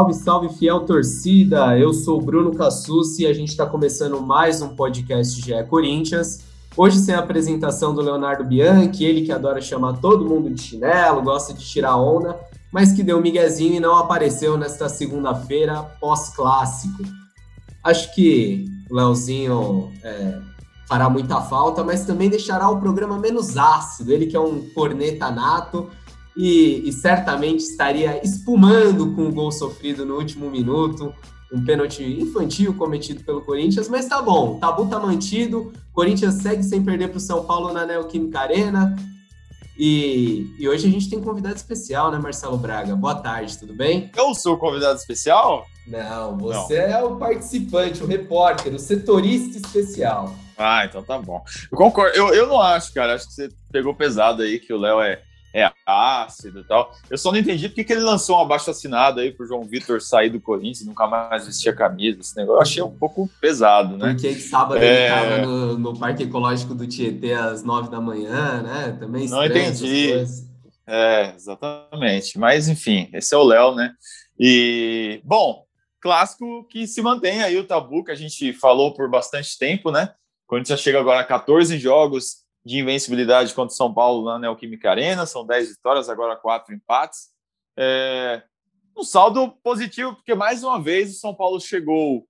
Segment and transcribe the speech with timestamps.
[0.00, 1.78] Salve, salve, fiel torcida!
[1.78, 6.40] Eu sou Bruno Cassucci e a gente está começando mais um podcast GE Corinthians.
[6.74, 11.20] Hoje sem a apresentação do Leonardo Bianchi, ele que adora chamar todo mundo de chinelo,
[11.20, 12.34] gosta de tirar onda,
[12.72, 17.02] mas que deu um miguezinho e não apareceu nesta segunda-feira pós-clássico.
[17.84, 20.38] Acho que o Leozinho é,
[20.88, 24.10] fará muita falta, mas também deixará o programa menos ácido.
[24.10, 25.90] Ele que é um corneta nato,
[26.40, 31.12] e, e, certamente estaria espumando com o gol sofrido no último minuto,
[31.52, 36.62] um pênalti infantil cometido pelo Corinthians, mas tá bom, o tabu tá mantido, Corinthians segue
[36.62, 38.96] sem perder para o São Paulo na Neoquímica Arena,
[39.76, 42.94] e, e, hoje a gente tem convidado especial, né, Marcelo Braga?
[42.94, 44.10] Boa tarde, tudo bem?
[44.16, 45.66] Eu sou o convidado especial?
[45.86, 46.96] Não, você Não.
[46.96, 50.34] é o participante, o repórter, o setorista especial.
[50.56, 51.42] Ah, então tá bom.
[51.72, 52.14] Eu concordo.
[52.14, 53.14] Eu, eu não acho, cara.
[53.14, 55.22] Acho que você pegou pesado aí, que o Léo é
[55.52, 56.92] é ácido e tal.
[57.08, 60.00] Eu só não entendi porque que ele lançou um abaixo assinado aí pro João Vitor
[60.00, 62.20] sair do Corinthians, nunca mais vestir a camisa.
[62.20, 64.12] Esse negócio eu achei um pouco pesado, né?
[64.12, 65.06] Porque sábado é...
[65.06, 68.96] ele tava no, no, Parque Ecológico do Tietê às nove da manhã, né?
[68.98, 70.12] Também Não entendi.
[70.86, 72.38] É, exatamente.
[72.38, 73.92] Mas enfim, esse é o Léo, né?
[74.38, 75.64] E, bom,
[76.00, 80.12] clássico que se mantém aí o tabu que a gente falou por bastante tempo, né?
[80.46, 84.90] Quando já chega agora a 14 jogos de invencibilidade contra o São Paulo na Neoquímica
[84.90, 87.30] Arena, são 10 vitórias, agora 4 empates.
[87.76, 88.42] É,
[88.96, 92.26] um saldo positivo, porque mais uma vez o São Paulo chegou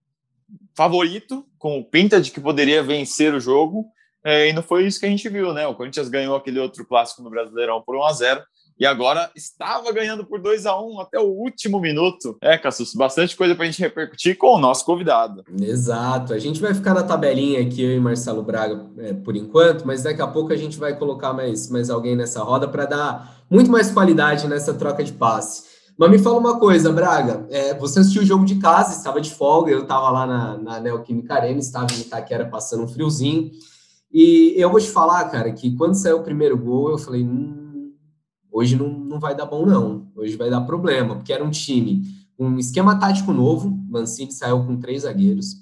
[0.75, 3.87] favorito, com pinta de que poderia vencer o jogo,
[4.23, 5.67] é, e não foi isso que a gente viu, né?
[5.67, 8.45] O Corinthians ganhou aquele outro clássico no Brasileirão por 1 a 0
[8.81, 12.39] e agora estava ganhando por 2 a 1 até o último minuto.
[12.41, 15.45] É, Cassus, bastante coisa para a gente repercutir com o nosso convidado.
[15.61, 16.33] Exato.
[16.33, 20.03] A gente vai ficar na tabelinha aqui, eu e Marcelo Braga, é, por enquanto, mas
[20.03, 23.71] daqui a pouco a gente vai colocar mais, mais alguém nessa roda para dar muito
[23.71, 25.69] mais qualidade nessa troca de passe.
[25.99, 29.31] Mas me fala uma coisa, Braga, é, você assistiu o jogo de casa, estava de
[29.31, 33.51] folga, eu estava lá na, na Neoquímica Arena, estava em Itaquera passando um friozinho,
[34.11, 37.60] e eu vou te falar, cara, que quando saiu o primeiro gol, eu falei, hum,
[38.53, 40.09] Hoje não, não vai dar bom, não.
[40.17, 42.03] Hoje vai dar problema, porque era um time
[42.37, 43.71] com um esquema tático novo.
[43.89, 45.57] Mancini saiu com três zagueiros.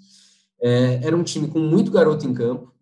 [0.61, 2.73] É, era um time com muito garoto em campo.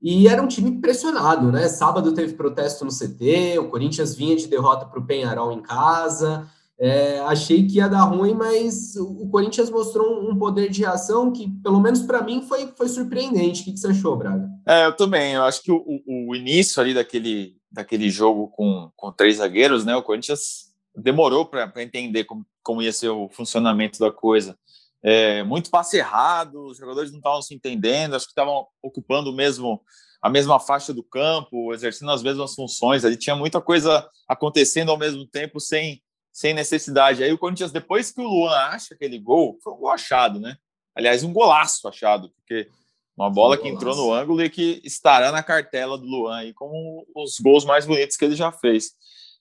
[0.00, 1.68] E era um time pressionado, né?
[1.68, 6.48] Sábado teve protesto no CT, o Corinthians vinha de derrota para o Penharol em casa.
[6.76, 11.48] É, achei que ia dar ruim, mas o Corinthians mostrou um poder de reação que,
[11.62, 13.62] pelo menos para mim, foi, foi surpreendente.
[13.62, 14.48] O que, que, você achou, Braga?
[14.66, 15.34] É, eu também.
[15.34, 19.96] Eu acho que o, o início ali daquele, daquele jogo com, com três zagueiros, né?
[19.96, 24.58] O Corinthians demorou para entender como, como ia ser o funcionamento da coisa.
[25.02, 29.82] É, muito passe errado, os jogadores não estavam se entendendo, acho que estavam ocupando mesmo
[30.20, 33.04] a mesma faixa do campo, exercendo as mesmas funções.
[33.04, 36.00] Ali tinha muita coisa acontecendo ao mesmo tempo sem
[36.32, 37.22] sem necessidade.
[37.22, 40.56] Aí o Corinthians, depois que o Luan acha aquele gol, foi um gol achado, né?
[40.94, 42.68] Aliás, um golaço achado, porque
[43.16, 47.06] uma bola que entrou no ângulo e que estará na cartela do Luan aí como
[47.14, 48.92] os gols mais bonitos que ele já fez.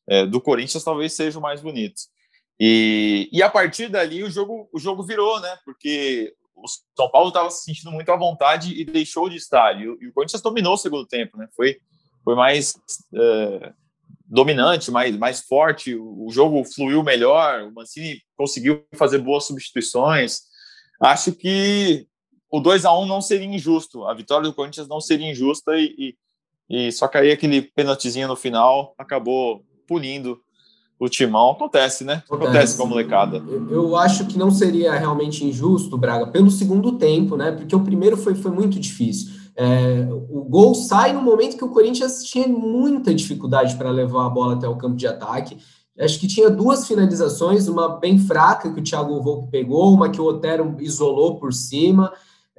[0.08, 2.02] É, do Corinthians talvez seja o mais bonito.
[2.60, 5.58] E, e a partir dali o jogo, o jogo virou, né?
[5.66, 6.66] Porque o
[6.96, 9.80] São Paulo estava se sentindo muito à vontade e deixou de estar.
[9.80, 11.48] E, e o Corinthians dominou o segundo tempo, né?
[11.56, 11.78] Foi,
[12.24, 12.76] foi mais
[13.16, 13.74] é,
[14.32, 20.42] dominante, mais, mais forte, o, jogo fluiu melhor, o Mancini conseguiu fazer boas substituições.
[21.02, 22.08] Acho que
[22.52, 26.16] o 2 a 1 não seria injusto, a vitória do Corinthians não seria injusta e,
[26.70, 30.40] e, e só aí aquele penaltizinho no final acabou punindo
[31.00, 31.52] o timão.
[31.52, 32.22] Acontece, né?
[32.26, 33.38] Acontece, Acontece com a molecada.
[33.38, 37.52] Eu, eu, acho que não seria realmente injusto, Braga, pelo segundo tempo, né?
[37.52, 39.32] Porque o primeiro foi, foi muito difícil.
[39.56, 44.30] É, o gol sai no momento que o Corinthians tinha muita dificuldade para levar a
[44.30, 45.58] bola até o campo de ataque.
[46.00, 50.22] Acho que tinha duas finalizações, uma bem fraca que o Thiago Volpe pegou, uma que
[50.22, 52.14] o Otero isolou por cima.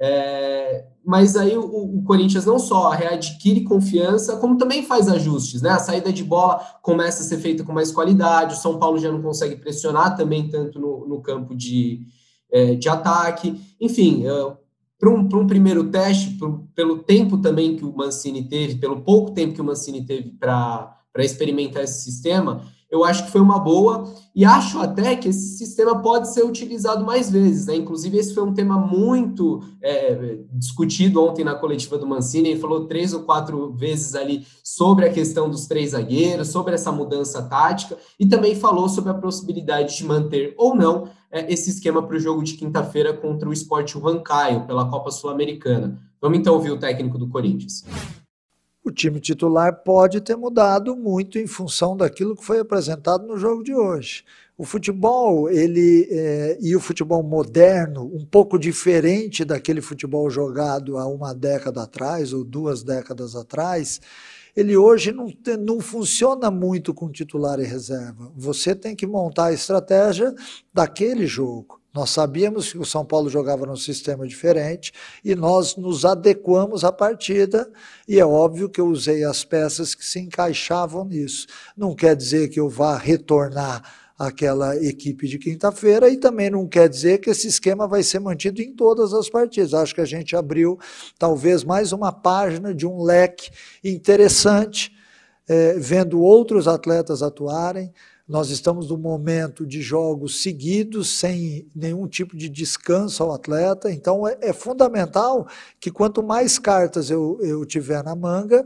[0.05, 5.69] É, mas aí o, o, Corinthians não só readquire confiança, como também faz ajustes, né?
[5.69, 9.09] A saída de bola começa a ser feita com mais qualidade, o São Paulo já
[9.09, 12.01] não consegue pressionar também tanto no, no campo de,
[12.51, 13.57] é, de ataque.
[13.79, 14.57] Enfim, é,
[14.99, 19.31] para um, um primeiro teste, pro, pelo tempo também que o Mancini teve, pelo pouco
[19.31, 24.03] tempo que o Mancini teve para experimentar esse sistema, eu acho que foi uma boa
[24.35, 27.65] e acho até que esse sistema pode ser utilizado mais vezes.
[27.65, 27.77] Né?
[27.77, 32.49] Inclusive, esse foi um tema muito é, discutido ontem na coletiva do Mancini.
[32.49, 36.91] Ele falou três ou quatro vezes ali sobre a questão dos três zagueiros, sobre essa
[36.91, 42.03] mudança tática e também falou sobre a possibilidade de manter ou não é, esse esquema
[42.03, 45.99] para o jogo de quinta-feira contra o Sport Huancaio pela Copa Sul-Americana.
[46.21, 47.83] Vamos então ouvir o técnico do Corinthians.
[48.83, 53.63] O time titular pode ter mudado muito em função daquilo que foi apresentado no jogo
[53.63, 54.25] de hoje.
[54.57, 61.07] O futebol, ele é, e o futebol moderno, um pouco diferente daquele futebol jogado há
[61.07, 63.99] uma década atrás ou duas décadas atrás,
[64.55, 65.27] ele hoje não,
[65.59, 68.31] não funciona muito com titular e reserva.
[68.35, 70.35] Você tem que montar a estratégia
[70.71, 71.82] daquele jogo.
[71.93, 74.91] Nós sabíamos que o São Paulo jogava num sistema diferente
[75.23, 77.71] e nós nos adequamos à partida,
[78.07, 81.45] e é óbvio que eu usei as peças que se encaixavam nisso.
[81.77, 83.83] Não quer dizer que eu vá retornar
[84.17, 88.61] aquela equipe de quinta-feira e também não quer dizer que esse esquema vai ser mantido
[88.61, 89.75] em todas as partidas.
[89.75, 90.79] Acho que a gente abriu
[91.19, 93.51] talvez mais uma página de um leque
[93.83, 94.91] interessante,
[95.47, 97.93] é, vendo outros atletas atuarem.
[98.25, 104.25] Nós estamos num momento de jogos seguidos, sem nenhum tipo de descanso ao atleta, então
[104.25, 105.45] é, é fundamental
[105.77, 108.63] que quanto mais cartas eu, eu tiver na manga,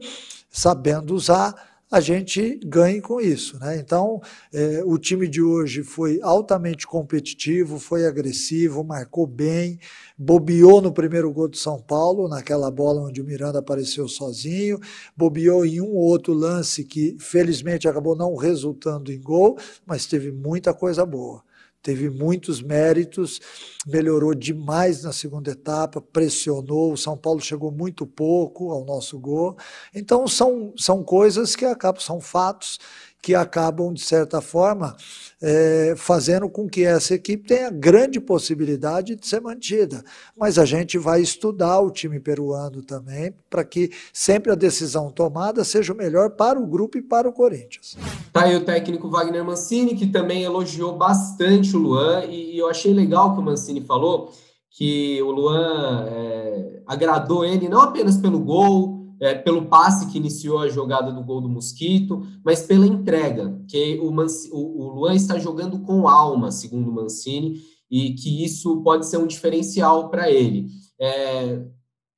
[0.48, 3.57] sabendo usar, a gente ganhe com isso.
[3.60, 3.78] Né?
[3.78, 4.22] Então,
[4.54, 9.80] é, o time de hoje foi altamente competitivo, foi agressivo, marcou bem,
[10.18, 14.80] bobeou no primeiro gol do São Paulo, naquela bola onde o Miranda apareceu sozinho,
[15.16, 20.74] bobeou em um outro lance que felizmente acabou não resultando em gol, mas teve muita
[20.74, 21.46] coisa boa
[21.81, 23.39] teve muitos méritos,
[23.85, 29.57] melhorou demais na segunda etapa, pressionou, o São Paulo chegou muito pouco ao nosso gol.
[29.94, 32.79] Então são, são coisas que acabam, são fatos
[33.22, 34.96] que acabam, de certa forma,
[35.42, 40.04] é, fazendo com que essa equipe tenha grande possibilidade de ser mantida.
[40.38, 45.64] Mas a gente vai estudar o time peruano também, para que sempre a decisão tomada
[45.64, 47.98] seja o melhor para o grupo e para o Corinthians.
[48.31, 52.94] Tá aí o técnico Wagner Mancini, que também elogiou bastante o Luan, e eu achei
[52.94, 54.31] legal que o Mancini falou
[54.69, 60.60] que o Luan é, agradou ele não apenas pelo gol, é, pelo passe que iniciou
[60.60, 64.12] a jogada do gol do Mosquito, mas pela entrega, que o,
[64.52, 67.60] o, Luan está jogando com alma, segundo o Mancini,
[67.90, 70.68] e que isso pode ser um diferencial para ele.
[71.00, 71.62] É,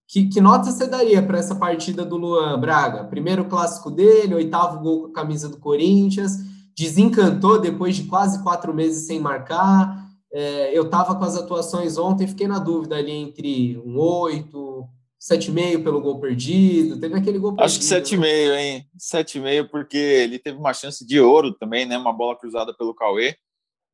[0.08, 3.04] que, que, nota você daria para essa partida do Luan Braga?
[3.04, 6.38] Primeiro clássico dele, oitavo gol com a camisa do Corinthians,
[6.76, 10.10] desencantou depois de quase quatro meses sem marcar.
[10.34, 14.58] É, eu estava com as atuações ontem, fiquei na dúvida ali entre um oito,
[15.20, 17.66] 7,5 pelo gol perdido, teve aquele gol perdido.
[17.66, 18.64] Acho que 7,5, né?
[18.64, 18.90] hein?
[18.98, 21.98] 7,5 porque ele teve uma chance de ouro também, né?
[21.98, 23.36] Uma bola cruzada pelo Cauê,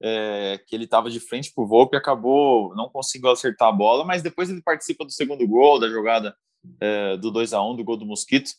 [0.02, 4.06] é, que ele estava de frente pro Volpe e acabou, não conseguiu acertar a bola,
[4.06, 6.36] mas depois ele participa do segundo gol, da jogada
[6.80, 8.52] é, do 2 a 1 do gol do Mosquito.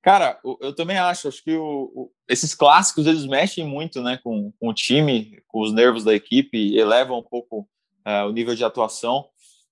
[0.00, 4.52] Cara, eu também acho, acho que o, o, esses clássicos eles mexem muito, né, com,
[4.58, 7.68] com, o time, com os nervos da equipe, elevam um pouco
[8.06, 9.28] é, o nível de atuação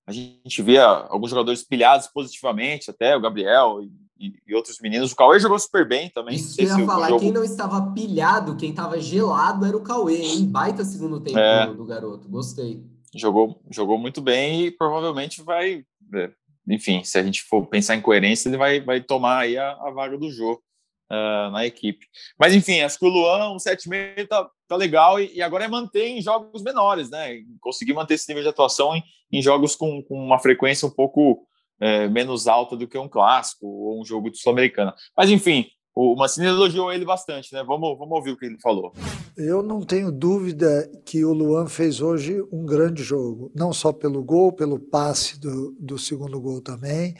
[0.07, 3.81] a gente via alguns jogadores pilhados positivamente, até o Gabriel
[4.17, 5.11] e, e outros meninos.
[5.11, 6.35] O Cauê jogou super bem também.
[6.35, 7.19] Isso que eu ia falar, jogo...
[7.19, 10.45] quem não estava pilhado, quem estava gelado era o Cauê, hein?
[10.45, 12.81] Baita segundo tempo é, do, garoto, gostei.
[13.13, 15.83] Jogou, jogou muito bem e provavelmente vai,
[16.15, 16.31] é,
[16.69, 19.91] enfim, se a gente for pensar em coerência, ele vai, vai tomar aí a, a
[19.91, 20.63] vaga do jogo
[21.11, 22.05] uh, na equipe.
[22.39, 25.67] Mas enfim, acho que o Luan, um 7,5 tá, tá legal e, e, agora é
[25.67, 27.39] manter em jogos menores, né?
[27.59, 31.45] Conseguir manter esse nível de atuação em, em jogos com, com, uma frequência um pouco
[31.79, 34.93] é, menos alta do que um clássico ou um jogo de Sul-Americana.
[35.15, 37.63] Mas enfim, o Mancini elogiou ele bastante, né?
[37.63, 38.93] Vamos, vamos ouvir o que ele falou.
[39.35, 44.23] Eu não tenho dúvida que o Luan fez hoje um grande jogo, não só pelo
[44.23, 47.15] gol, pelo passe do, do segundo gol também.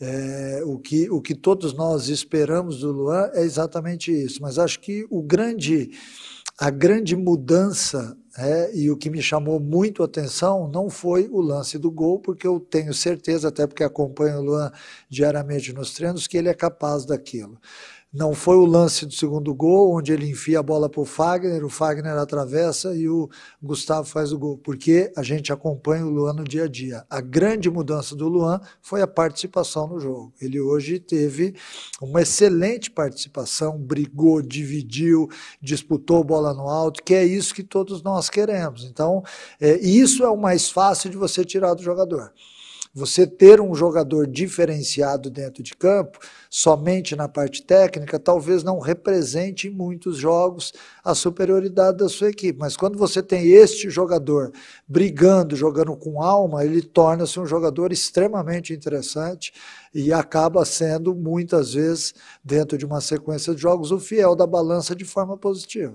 [0.00, 4.42] É, o, que, o que todos nós esperamos do Luan é exatamente isso.
[4.42, 5.90] Mas acho que o grande,
[6.58, 11.40] a grande mudança é, e o que me chamou muito a atenção não foi o
[11.40, 14.72] lance do gol, porque eu tenho certeza, até porque acompanho o Luan
[15.08, 17.58] diariamente nos treinos, que ele é capaz daquilo.
[18.14, 21.64] Não foi o lance do segundo gol, onde ele enfia a bola para o Fagner,
[21.64, 23.28] o Fagner atravessa e o
[23.60, 27.04] Gustavo faz o gol, porque a gente acompanha o Luan no dia a dia.
[27.10, 30.32] A grande mudança do Luan foi a participação no jogo.
[30.40, 31.56] Ele hoje teve
[32.00, 35.28] uma excelente participação, brigou, dividiu,
[35.60, 38.84] disputou bola no alto, que é isso que todos nós queremos.
[38.84, 39.24] Então,
[39.60, 42.32] é, isso é o mais fácil de você tirar do jogador.
[42.94, 46.16] Você ter um jogador diferenciado dentro de campo,
[46.56, 50.72] somente na parte técnica, talvez não represente em muitos jogos
[51.04, 52.56] a superioridade da sua equipe.
[52.56, 54.52] Mas quando você tem este jogador
[54.86, 59.52] brigando, jogando com alma, ele torna-se um jogador extremamente interessante
[59.92, 64.94] e acaba sendo, muitas vezes, dentro de uma sequência de jogos, o fiel da balança
[64.94, 65.94] de forma positiva.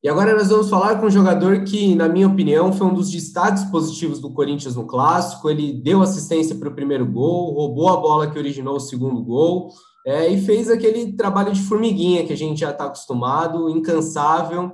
[0.00, 3.10] E agora nós vamos falar com um jogador que, na minha opinião, foi um dos
[3.10, 5.50] destaques positivos do Corinthians no clássico.
[5.50, 9.72] Ele deu assistência para o primeiro gol, roubou a bola que originou o segundo gol.
[10.08, 14.72] É, e fez aquele trabalho de formiguinha que a gente já está acostumado, incansável,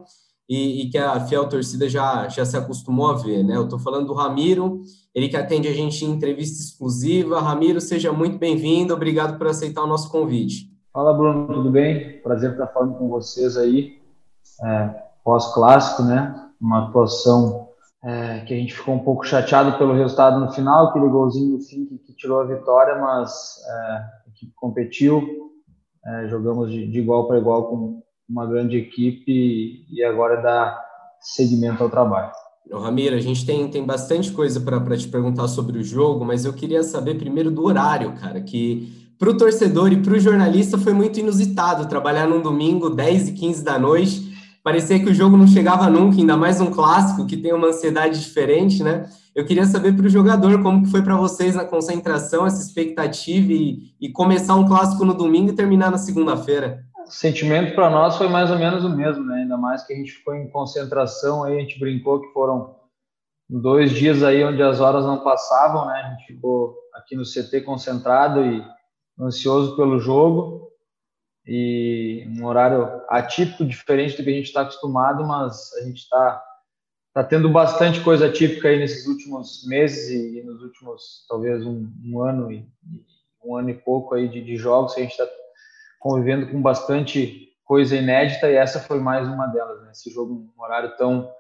[0.48, 3.56] e, e, que a fiel torcida já, já se acostumou a ver, né?
[3.56, 7.40] Eu estou falando do Ramiro, ele que atende a gente em entrevista exclusiva.
[7.40, 10.70] Ramiro, seja muito bem-vindo, obrigado por aceitar o nosso convite.
[10.92, 12.20] Fala, Bruno, tudo bem?
[12.22, 14.00] Prazer estar falando com vocês aí,
[14.62, 16.32] é, pós-clássico, né?
[16.60, 17.70] Uma atuação
[18.04, 21.60] é, que a gente ficou um pouco chateado pelo resultado no final, aquele golzinho no
[21.60, 25.22] fim que, que tirou a vitória, mas é, equipe competiu,
[26.06, 30.78] é, jogamos de, de igual para igual com uma grande equipe e agora dá
[31.20, 32.32] seguimento ao trabalho.
[32.72, 36.52] Ramiro, a gente tem, tem bastante coisa para te perguntar sobre o jogo, mas eu
[36.52, 40.92] queria saber primeiro do horário, cara, que para o torcedor e para o jornalista foi
[40.92, 44.34] muito inusitado trabalhar num domingo, 10 e 15 da noite.
[44.62, 48.18] Parecia que o jogo não chegava nunca, ainda mais um clássico que tem uma ansiedade
[48.18, 49.06] diferente, né?
[49.34, 53.52] Eu queria saber para o jogador como que foi para vocês na concentração, essa expectativa
[53.52, 56.84] e, e começar um clássico no domingo e terminar na segunda-feira.
[57.04, 59.42] O sentimento para nós foi mais ou menos o mesmo, né?
[59.42, 62.76] Ainda mais que a gente ficou em concentração, aí a gente brincou que foram
[63.50, 66.00] dois dias aí onde as horas não passavam, né?
[66.00, 68.64] A gente ficou aqui no CT concentrado e
[69.20, 70.70] ansioso pelo jogo
[71.44, 76.42] e um horário atípico, diferente do que a gente está acostumado, mas a gente está
[77.14, 82.21] tá tendo bastante coisa atípica aí nesses últimos meses e, nos últimos talvez um, um
[82.21, 82.66] ano e
[83.42, 85.26] um ano e pouco aí de, de jogos a gente está
[86.00, 89.92] convivendo com bastante coisa inédita e essa foi mais uma delas, né?
[89.92, 91.30] Esse jogo um horário tão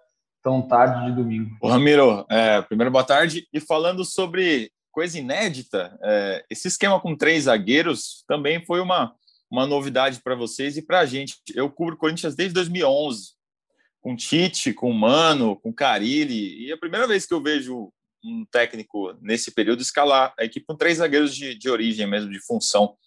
[0.42, 1.56] tão tarde de domingo.
[1.60, 7.16] O Ramiro, é, primeiro boa tarde e falando sobre coisa inédita, é, esse esquema com
[7.16, 9.12] três zagueiros também foi uma
[9.50, 11.36] uma novidade para vocês e para a gente.
[11.54, 13.34] Eu cubro Corinthians desde 2011,
[14.04, 17.90] com Tite, com Mano, com Carilli, e a primeira vez que eu vejo
[18.22, 22.38] um técnico nesse período escalar a equipe com três zagueiros de, de origem mesmo, de
[22.38, 22.98] função.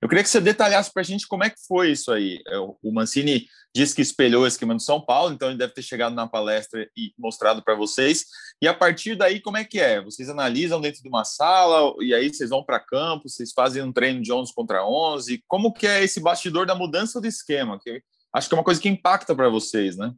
[0.00, 2.42] Eu queria que você detalhasse para a gente como é que foi isso aí.
[2.48, 5.82] É, o Mancini disse que espelhou o esquema do São Paulo, então ele deve ter
[5.82, 8.24] chegado na palestra e mostrado para vocês.
[8.60, 10.02] E a partir daí, como é que é?
[10.02, 13.92] Vocês analisam dentro de uma sala e aí vocês vão para campo, vocês fazem um
[13.92, 15.44] treino de 11 contra 11.
[15.46, 17.78] Como que é esse bastidor da mudança do esquema?
[17.78, 18.02] Que
[18.34, 20.12] acho que é uma coisa que impacta para vocês, né?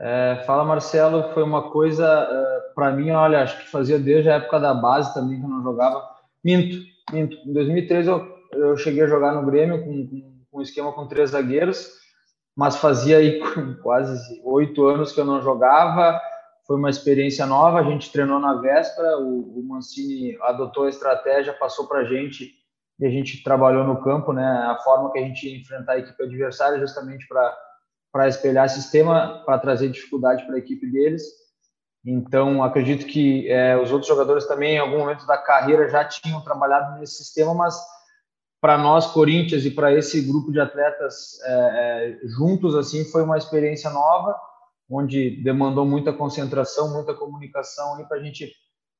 [0.00, 4.30] É, fala, Marcelo, foi uma coisa, uh, é, para mim, olha, acho que fazia desde
[4.30, 6.02] a época da base também, que eu não jogava.
[6.42, 6.76] Minto,
[7.12, 7.36] minto.
[7.46, 11.06] Em 2013 eu eu cheguei a jogar no Grêmio com, com, com um esquema com
[11.06, 11.98] três zagueiros,
[12.56, 13.40] mas fazia aí
[13.82, 16.20] quase oito anos que eu não jogava.
[16.66, 17.80] Foi uma experiência nova.
[17.80, 19.18] A gente treinou na véspera.
[19.18, 22.52] O, o Mancini adotou a estratégia, passou para a gente
[22.98, 24.44] e a gente trabalhou no campo, né?
[24.44, 27.56] A forma que a gente ia enfrentar a equipe adversária, justamente para
[28.12, 31.22] para espelhar sistema, para trazer dificuldade para a equipe deles.
[32.04, 36.40] Então, acredito que é, os outros jogadores também, em algum momento da carreira, já tinham
[36.42, 37.74] trabalhado nesse sistema, mas
[38.60, 43.38] para nós Corinthians e para esse grupo de atletas é, é, juntos assim foi uma
[43.38, 44.38] experiência nova
[44.88, 48.52] onde demandou muita concentração muita comunicação para a gente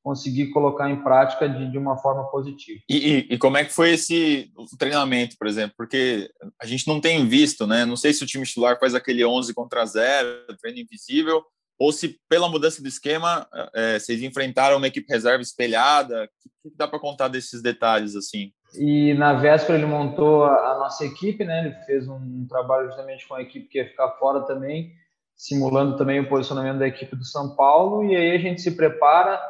[0.03, 3.73] conseguir colocar em prática de, de uma forma positiva e, e, e, como é que
[3.73, 6.31] foi esse treinamento por exemplo porque
[6.61, 9.53] a gente não tem visto né não sei se o time titular faz aquele 11
[9.55, 10.29] contra 0
[10.61, 11.43] treino invisível
[11.79, 16.29] ou se pela mudança do esquema é, vocês enfrentaram uma equipe reserva espelhada
[16.65, 20.79] o que dá para contar desses detalhes assim e na véspera ele montou a, a,
[20.79, 21.67] nossa equipe, né?
[21.67, 24.93] Ele fez um, trabalho justamente com a equipe que ia ficar fora também,
[25.37, 28.05] simulando também o posicionamento da equipe do São Paulo.
[28.05, 29.41] E aí a gente se prepara.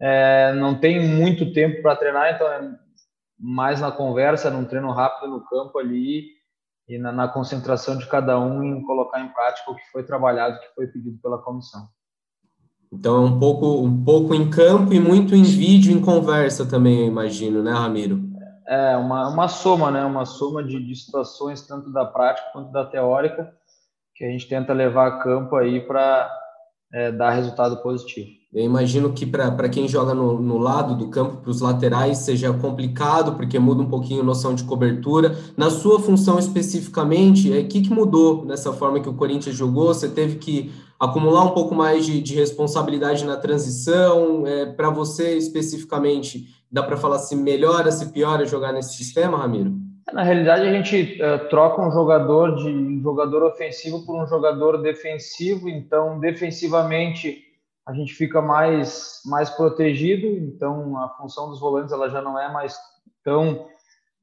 [0.00, 2.70] É, não tem muito tempo para treinar, então é
[3.38, 6.24] mais na conversa, num treino rápido no campo ali
[6.88, 10.58] e na, na concentração de cada um em colocar em prática o que foi trabalhado,
[10.58, 11.88] que foi pedido pela comissão.
[12.90, 17.00] Então é um pouco, um pouco em campo e muito em vídeo, em conversa também,
[17.00, 18.26] eu imagino, né, Ramiro?
[18.66, 20.04] É uma, uma soma, né?
[20.04, 23.52] Uma soma de, de situações, tanto da prática quanto da teórica,
[24.14, 26.30] que a gente tenta levar a campo aí para
[26.92, 28.37] é, dar resultado positivo.
[28.52, 32.50] Eu imagino que para quem joga no, no, lado do campo, para os laterais, seja
[32.50, 35.36] complicado, porque muda um pouquinho a noção de cobertura.
[35.54, 39.88] Na sua função especificamente, o é, que, que mudou nessa forma que o Corinthians jogou?
[39.88, 44.46] Você teve que acumular um pouco mais de, de responsabilidade na transição?
[44.46, 49.74] É, para você especificamente, dá para falar se melhora, se piora jogar nesse sistema, Ramiro?
[50.10, 54.80] Na realidade, a gente uh, troca um jogador de um jogador ofensivo por um jogador
[54.80, 55.68] defensivo.
[55.68, 57.47] Então, defensivamente,
[57.88, 60.26] a gente fica mais mais protegido.
[60.26, 62.78] Então, a função dos volantes ela já não é mais
[63.24, 63.66] tão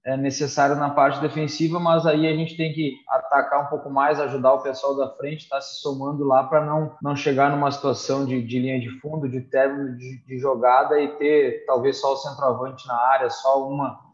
[0.05, 4.19] é, necessária na parte defensiva, mas aí a gente tem que atacar um pouco mais,
[4.19, 7.72] ajudar o pessoal da frente, estar tá se somando lá para não, não chegar numa
[7.72, 12.13] situação de, de linha de fundo, de término de, de, jogada e ter talvez só
[12.13, 14.05] o centroavante na área, só uma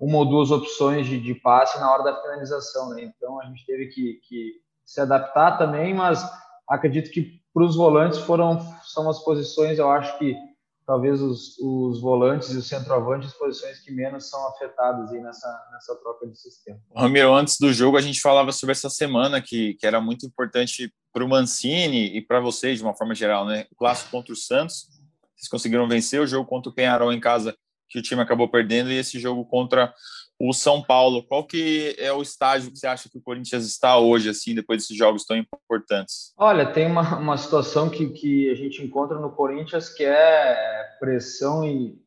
[0.00, 3.02] uma ou duas opções de, de passe na hora da finalização, né?
[3.02, 4.52] Então a gente teve que, que
[4.84, 6.22] se adaptar também, mas
[6.68, 10.36] acredito que para os volantes foram são as posições, eu acho que
[10.86, 15.94] talvez os, os volantes e os centroavantes, posições que menos são afetadas aí nessa, nessa
[15.96, 16.78] troca de sistema.
[16.94, 20.92] Ramiro, antes do jogo a gente falava sobre essa semana que, que era muito importante
[21.12, 23.66] para o Mancini e para vocês de uma forma geral, né?
[23.70, 24.88] O clássico contra o Santos,
[25.34, 27.56] vocês conseguiram vencer o jogo contra o Penharol em casa,
[27.88, 29.94] que o time acabou perdendo, e esse jogo contra
[30.38, 31.22] o São Paulo.
[31.22, 34.82] Qual que é o estágio que você acha que o Corinthians está hoje, assim, depois
[34.82, 36.32] desses jogos tão importantes?
[36.36, 41.64] Olha, tem uma, uma situação que, que a gente encontra no Corinthians que é pressão
[41.64, 41.98] e,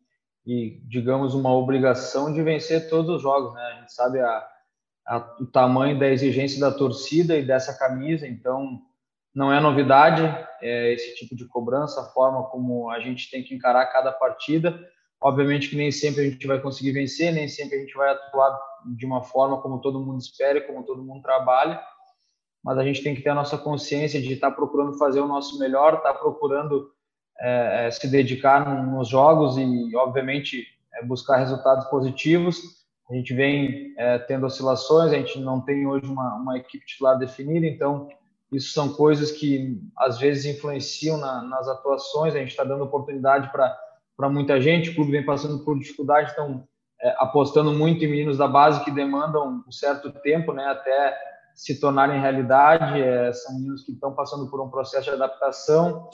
[0.45, 3.61] e digamos, uma obrigação de vencer todos os jogos, né?
[3.61, 4.47] A gente sabe a,
[5.07, 8.81] a, o tamanho da exigência da torcida e dessa camisa, então
[9.33, 10.23] não é novidade
[10.61, 14.79] é, esse tipo de cobrança, a forma como a gente tem que encarar cada partida
[15.21, 18.59] Obviamente que nem sempre a gente vai conseguir vencer, nem sempre a gente vai atuar
[18.85, 21.81] de uma forma como todo mundo espera, como todo mundo trabalha,
[22.63, 25.57] mas a gente tem que ter a nossa consciência de estar procurando fazer o nosso
[25.57, 26.91] melhor, estar procurando
[27.39, 32.59] é, é, se dedicar nos jogos e, obviamente, é, buscar resultados positivos.
[33.09, 37.17] A gente vem é, tendo oscilações, a gente não tem hoje uma, uma, equipe titular
[37.17, 38.09] definida, então
[38.51, 42.33] isso são coisas que às vezes influenciam na, nas atuações.
[42.33, 43.77] A gente está dando oportunidade para
[44.17, 44.89] para muita gente.
[44.89, 46.67] O clube vem passando por dificuldade, estão
[46.99, 51.15] é, apostando muito em meninos da base que demandam um certo tempo, né, até
[51.53, 52.99] se tornarem realidade.
[52.99, 56.09] É, são meninos que estão passando por um processo de adaptação,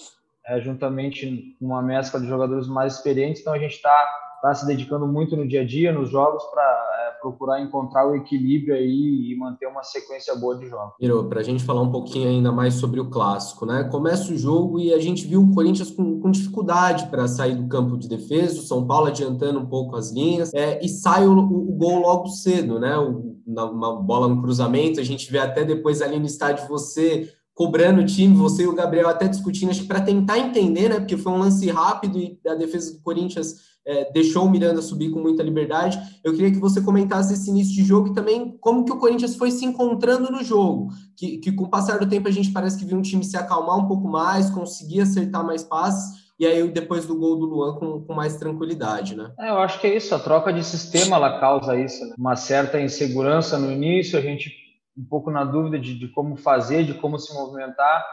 [0.46, 3.42] é, juntamente com uma mescla de jogadores mais experientes.
[3.42, 4.06] Então a gente está
[4.42, 6.93] tá se dedicando muito no dia a dia, nos jogos, para
[7.24, 10.94] procurar encontrar o equilíbrio aí e manter uma sequência boa de jogos.
[11.00, 13.86] Miro, para a gente falar um pouquinho ainda mais sobre o clássico, né?
[13.86, 17.68] Começa o jogo e a gente viu o Corinthians com, com dificuldade para sair do
[17.70, 21.32] campo de defesa, o São Paulo adiantando um pouco as linhas, é, e sai o,
[21.32, 22.98] o, gol logo cedo, né?
[22.98, 27.30] O, na, uma bola no cruzamento, a gente vê até depois ali no estádio você
[27.54, 31.00] cobrando o time, você e o Gabriel até discutindo, acho que para tentar entender, né?
[31.00, 35.12] Porque foi um lance rápido e a defesa do Corinthians é, deixou o Miranda subir
[35.12, 36.00] com muita liberdade.
[36.24, 39.36] Eu queria que você comentasse esse início de jogo e também como que o Corinthians
[39.36, 42.78] foi se encontrando no jogo, que, que com o passar do tempo a gente parece
[42.78, 46.68] que viu um time se acalmar um pouco mais, conseguir acertar mais passes, e aí
[46.68, 49.32] depois do gol do Luan com, com mais tranquilidade, né?
[49.40, 52.16] É, eu acho que é isso, a troca de sistema ela causa isso, né?
[52.18, 54.63] uma certa insegurança no início, a gente
[54.98, 58.06] um pouco na dúvida de, de como fazer, de como se movimentar,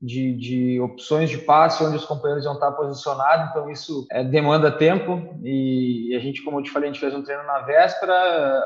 [0.00, 4.70] de, de, opções de passe onde os companheiros vão estar posicionados, então isso é, demanda
[4.70, 8.14] tempo e a gente, como eu te falei, a gente fez um treino na véspera,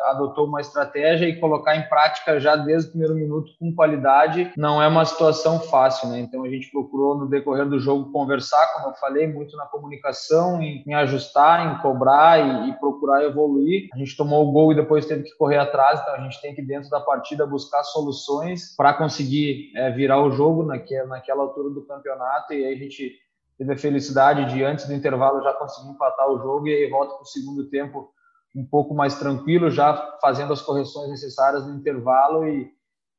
[0.07, 4.83] adotou uma estratégia e colocar em prática já desde o primeiro minuto com qualidade não
[4.83, 6.21] é uma situação fácil, né?
[6.21, 10.61] Então a gente procurou no decorrer do jogo conversar, como eu falei, muito na comunicação,
[10.61, 13.89] em, em ajustar, em cobrar e, e, procurar evoluir.
[13.95, 16.55] A gente tomou o gol e depois teve que correr atrás, então a gente tem
[16.55, 21.71] que dentro da partida buscar soluções para conseguir é, virar o jogo naquela, naquela altura
[21.71, 23.17] do campeonato e aí a gente
[23.57, 27.15] teve a felicidade de antes do intervalo já conseguir empatar o jogo e aí volta
[27.15, 28.13] para o segundo tempo
[28.55, 32.71] um pouco mais tranquilo, já fazendo as correções necessárias no intervalo e,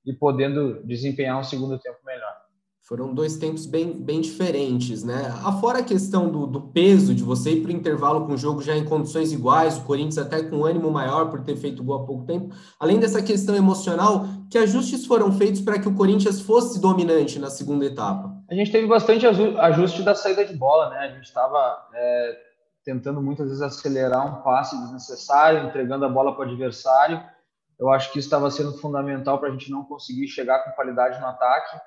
[0.05, 2.42] e podendo desempenhar um segundo tempo melhor.
[2.85, 5.33] Foram dois tempos bem, bem diferentes, né?
[5.45, 8.61] Afora a questão do, do peso de você ir para o intervalo com o jogo
[8.61, 12.05] já em condições iguais, o Corinthians até com ânimo maior por ter feito gol há
[12.05, 16.81] pouco tempo, além dessa questão emocional, que ajustes foram feitos para que o Corinthians fosse
[16.81, 18.35] dominante na segunda etapa?
[18.51, 20.97] A gente teve bastante ajuste da saída de bola, né?
[20.97, 22.37] A gente estava é,
[22.83, 27.23] tentando muitas vezes acelerar um passe desnecessário, entregando a bola para o adversário.
[27.79, 31.17] Eu acho que isso estava sendo fundamental para a gente não conseguir chegar com qualidade
[31.21, 31.77] no ataque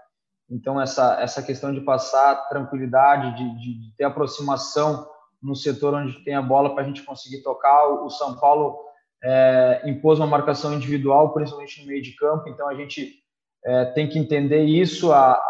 [0.50, 5.06] então, essa, essa questão de passar tranquilidade, de, de, de ter aproximação
[5.42, 7.86] no setor onde tem a bola para a gente conseguir tocar.
[7.86, 8.78] O São Paulo
[9.22, 13.12] é, impôs uma marcação individual, principalmente no meio de campo, então a gente
[13.64, 15.42] é, tem que entender isso, a, a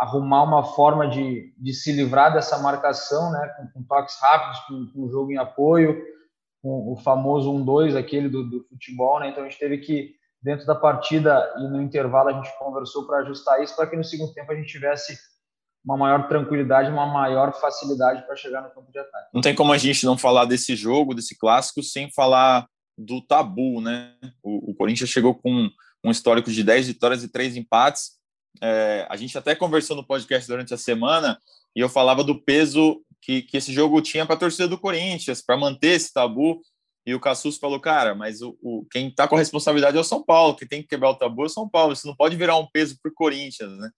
[0.00, 4.86] arrumar uma forma de, de se livrar dessa marcação, né, com, com toques rápidos, com,
[4.92, 6.02] com jogo em apoio,
[6.60, 10.66] com o famoso 1-2, aquele do, do futebol, né, então a gente teve que dentro
[10.66, 14.34] da partida e no intervalo a gente conversou para ajustar isso para que no segundo
[14.34, 15.16] tempo a gente tivesse
[15.84, 19.28] uma maior tranquilidade, uma maior facilidade para chegar no campo de ataque.
[19.34, 23.80] Não tem como a gente não falar desse jogo, desse clássico, sem falar do tabu,
[23.80, 24.14] né?
[24.42, 25.68] O, o Corinthians chegou com
[26.04, 28.12] um histórico de 10 vitórias e 3 empates.
[28.60, 31.38] É, a gente até conversou no podcast durante a semana
[31.74, 35.42] e eu falava do peso que, que esse jogo tinha para a torcida do Corinthians,
[35.42, 36.60] para manter esse tabu.
[37.04, 40.04] E o Cassus falou, cara, mas o, o quem está com a responsabilidade é o
[40.04, 42.36] São Paulo, quem tem que quebrar o tabu é o São Paulo, isso não pode
[42.36, 43.90] virar um peso para o Corinthians, né?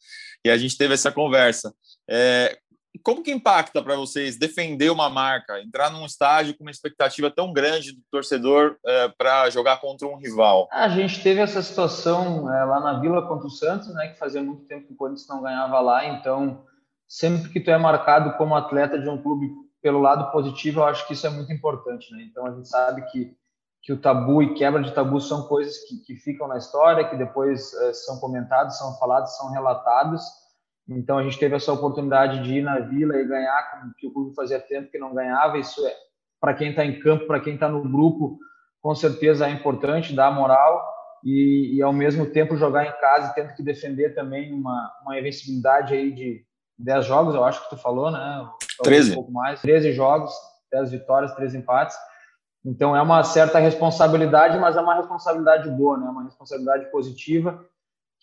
[0.44, 1.74] E a gente teve essa conversa.
[2.08, 2.58] É,
[3.02, 7.52] como que impacta para vocês defender uma marca, entrar num estádio com uma expectativa tão
[7.52, 10.68] grande do torcedor é, para jogar contra um rival?
[10.70, 14.42] A gente teve essa situação é, lá na Vila contra o Santos, né, que fazia
[14.42, 16.64] muito tempo que o Corinthians não ganhava lá, então
[17.06, 19.50] sempre que tu é marcado como atleta de um clube
[19.84, 22.26] pelo lado positivo, eu acho que isso é muito importante, né?
[22.28, 23.36] Então a gente sabe que
[23.86, 27.18] que o tabu e quebra de tabu são coisas que, que ficam na história, que
[27.18, 30.22] depois é, são comentadas, são faladas, são relatadas
[30.88, 34.34] então a gente teve essa oportunidade de ir na Vila e ganhar, que o clube
[34.34, 35.58] fazia tempo que não ganhava.
[35.58, 35.94] Isso é
[36.40, 38.38] para quem está em campo, para quem está no grupo,
[38.82, 40.86] com certeza é importante dar moral
[41.24, 45.94] e, e, ao mesmo tempo jogar em casa tendo que defender também uma, uma invencibilidade
[45.94, 46.44] aí de
[46.78, 48.48] 10 jogos, eu acho que tu falou, né?
[48.82, 49.12] 13.
[49.12, 50.32] Um pouco mais, 13 jogos,
[50.72, 51.96] 10 vitórias, 3 empates.
[52.64, 56.06] Então é uma certa responsabilidade, mas é uma responsabilidade boa, né?
[56.06, 57.64] Uma responsabilidade positiva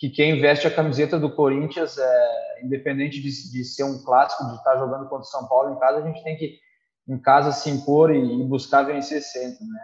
[0.01, 4.55] que quem veste a camiseta do Corinthians, é, independente de, de, ser um clássico, de
[4.55, 6.57] estar jogando contra o São Paulo em casa, a gente tem que,
[7.07, 9.63] em casa, se impor e, e buscar vencer sempre.
[9.63, 9.79] Né?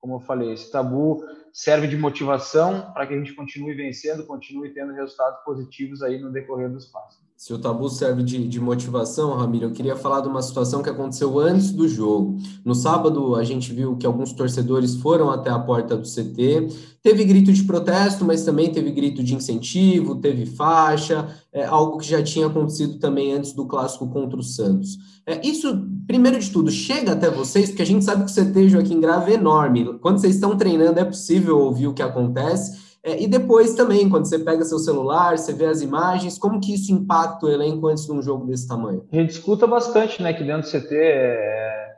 [0.00, 4.70] Como eu falei, esse tabu serve de motivação para que a gente continue vencendo, continue
[4.70, 7.18] tendo resultados positivos aí no decorrer dos passos.
[7.38, 10.90] Se o tabu serve de, de, motivação, Ramiro, eu queria falar de uma situação que
[10.90, 12.36] aconteceu antes do jogo.
[12.64, 16.66] No sábado, a gente viu que alguns torcedores foram até a porta do CT.
[17.00, 22.08] Teve grito de protesto, mas também teve grito de incentivo, teve faixa, é, algo que
[22.08, 24.98] já tinha acontecido também antes do clássico contra o Santos.
[25.24, 28.70] É, isso, primeiro de tudo, chega até vocês, porque a gente sabe que o CT
[28.70, 29.98] Joaquim Grave é enorme.
[29.98, 32.96] Quando vocês estão treinando, é possível ouvir o que acontece.
[33.02, 36.74] É, e depois também, quando você pega seu celular, você vê as imagens, como que
[36.74, 39.06] isso impacta o elenco antes de um jogo desse tamanho?
[39.12, 41.96] A gente escuta bastante, né, que dentro do CT, é...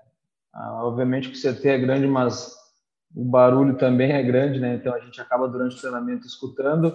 [0.52, 2.52] ah, obviamente que o CT é grande, mas
[3.14, 6.92] o barulho também é grande, né, então a gente acaba durante o treinamento escutando.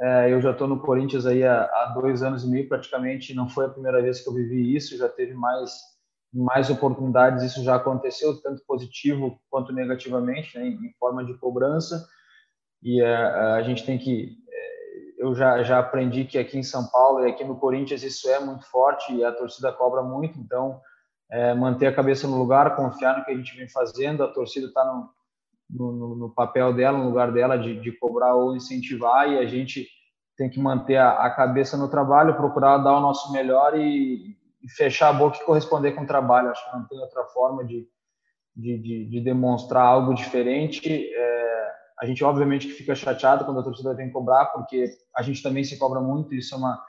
[0.00, 3.48] É, eu já estou no Corinthians aí há, há, dois anos e meio, praticamente, não
[3.48, 5.93] foi a primeira vez que eu vivi isso, já teve mais
[6.34, 12.04] mais oportunidades, isso já aconteceu, tanto positivo quanto negativamente, né, em forma de cobrança.
[12.82, 16.62] E a, é, a gente tem que é, eu já, já aprendi que aqui em
[16.62, 20.38] São Paulo e aqui no Corinthians isso é muito forte e a torcida cobra muito,
[20.38, 20.80] então
[21.30, 24.66] é, manter a cabeça no lugar, confiar no que a gente vem fazendo, a torcida
[24.66, 25.10] está no,
[25.70, 29.88] no, no, papel dela, no lugar dela de, de, cobrar ou incentivar e a gente
[30.36, 34.36] tem que manter a, a, cabeça no trabalho, procurar dar o nosso melhor e,
[34.68, 36.50] fechar a boca e corresponder com o trabalho.
[36.50, 37.86] Acho que não tem outra forma de,
[38.54, 41.12] de, de, de demonstrar algo diferente.
[41.14, 45.42] É, a gente, obviamente, que fica chateado quando a torcida vem cobrar, porque a gente
[45.42, 46.82] também se cobra muito, isso é uma,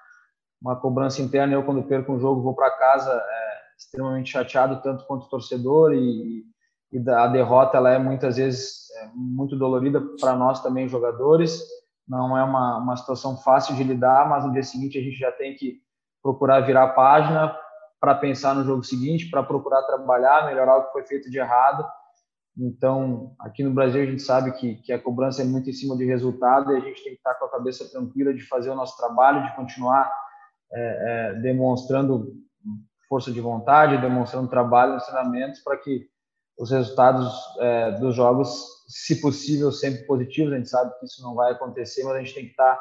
[0.61, 1.53] uma cobrança interna.
[1.53, 6.43] Eu, quando perco um jogo, vou para casa é, extremamente chateado, tanto quanto torcedor, e,
[6.91, 11.61] e a derrota ela é muitas vezes é, muito dolorida para nós também, jogadores.
[12.07, 15.31] Não é uma, uma situação fácil de lidar, mas no dia seguinte a gente já
[15.31, 15.81] tem que
[16.21, 17.55] procurar virar a página
[18.05, 21.83] para pensar no jogo seguinte, para procurar trabalhar, melhorar o que foi feito de errado
[22.57, 25.95] então, aqui no Brasil, a gente sabe que, que a cobrança é muito em cima
[25.97, 28.75] de resultado e a gente tem que estar com a cabeça tranquila de fazer o
[28.75, 30.09] nosso trabalho, de continuar
[30.71, 32.33] é, é, demonstrando
[33.09, 36.07] força de vontade, demonstrando trabalho nos treinamentos para que
[36.57, 40.53] os resultados é, dos jogos, se possível, sempre positivos.
[40.53, 42.79] A gente sabe que isso não vai acontecer, mas a gente tem que estar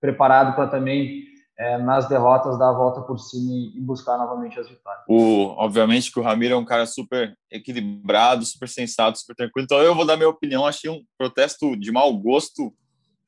[0.00, 1.24] preparado para também
[1.60, 5.04] é, nas derrotas dar a volta por cima e, buscar novamente as vitórias.
[5.06, 9.64] O, obviamente que o Ramiro é um cara super equilibrado, super sensato, super tranquilo.
[9.64, 10.64] Então eu vou dar minha opinião.
[10.64, 12.72] Achei um protesto de mau gosto,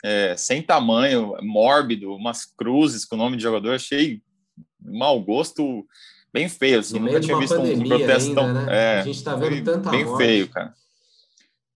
[0.03, 3.75] é, sem tamanho, mórbido, umas cruzes com o nome de jogador.
[3.75, 4.23] Achei
[4.81, 5.87] mau gosto
[6.33, 6.81] bem feio.
[6.81, 8.53] Assim, nunca tinha visto um protesto ainda, tão.
[8.55, 8.66] Né?
[8.71, 10.25] É, a gente está vendo tanta Bem morte.
[10.25, 10.73] feio, cara.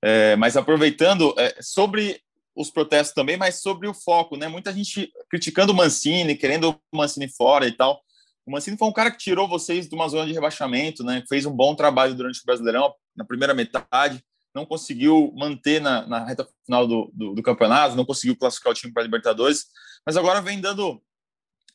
[0.02, 2.18] É, mas aproveitando, é, sobre
[2.56, 4.48] os protestos também, mas sobre o foco, né?
[4.48, 8.00] Muita gente criticando o Mancini, querendo o Mancini fora e tal.
[8.46, 11.22] O Mancini foi um cara que tirou vocês de uma zona de rebaixamento, né?
[11.28, 16.24] Fez um bom trabalho durante o Brasileirão, na primeira metade, não conseguiu manter na, na
[16.24, 19.66] reta final do, do, do, campeonato, não conseguiu classificar o time para a Libertadores,
[20.06, 21.02] mas agora vem dando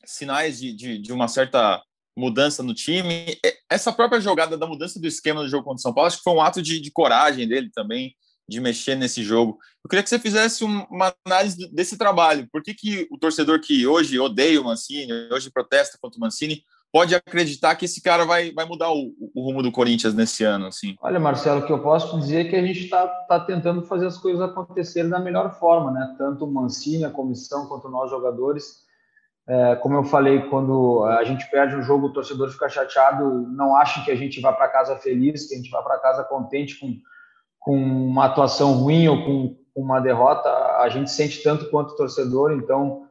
[0.04, 1.80] sinais de, de, de, uma certa
[2.16, 3.38] mudança no time.
[3.70, 6.24] Essa própria jogada da mudança do esquema do jogo contra o São Paulo, acho que
[6.24, 8.16] foi um ato de, de coragem dele também,
[8.48, 9.58] de mexer nesse jogo.
[9.84, 12.48] Eu queria que você fizesse uma análise desse trabalho.
[12.52, 16.62] Por que, que o torcedor que hoje odeia o Mancini, hoje protesta contra o Mancini,
[16.92, 20.66] pode acreditar que esse cara vai, vai mudar o, o rumo do Corinthians nesse ano?
[20.66, 20.94] Assim?
[21.00, 24.06] Olha, Marcelo, o que eu posso dizer é que a gente está tá tentando fazer
[24.06, 26.14] as coisas acontecerem da melhor forma, né?
[26.18, 28.82] Tanto o Mancini, a comissão, quanto nós jogadores.
[29.48, 33.74] É, como eu falei, quando a gente perde um jogo, o torcedor fica chateado, não
[33.74, 36.78] acha que a gente vai para casa feliz, que a gente vai para casa contente
[36.78, 36.94] com
[37.64, 40.48] com uma atuação ruim ou com uma derrota,
[40.78, 43.06] a gente sente tanto quanto torcedor, então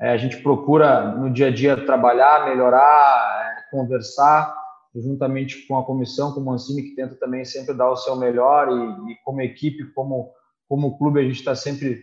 [0.00, 4.56] é, a gente procura no dia a dia trabalhar, melhorar, é, conversar,
[4.94, 8.68] juntamente com a comissão, com o Mancini, que tenta também sempre dar o seu melhor,
[8.70, 10.32] e, e como equipe, como,
[10.68, 12.02] como clube, a gente está sempre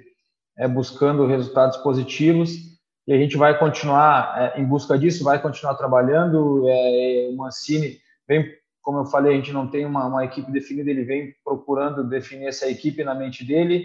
[0.58, 2.76] é, buscando resultados positivos,
[3.08, 6.64] e a gente vai continuar é, em busca disso, vai continuar trabalhando.
[6.68, 8.46] É, o Mancini vem,
[8.86, 12.48] como eu falei, a gente não tem uma, uma equipe definida, ele vem procurando definir
[12.48, 13.84] essa equipe na mente dele,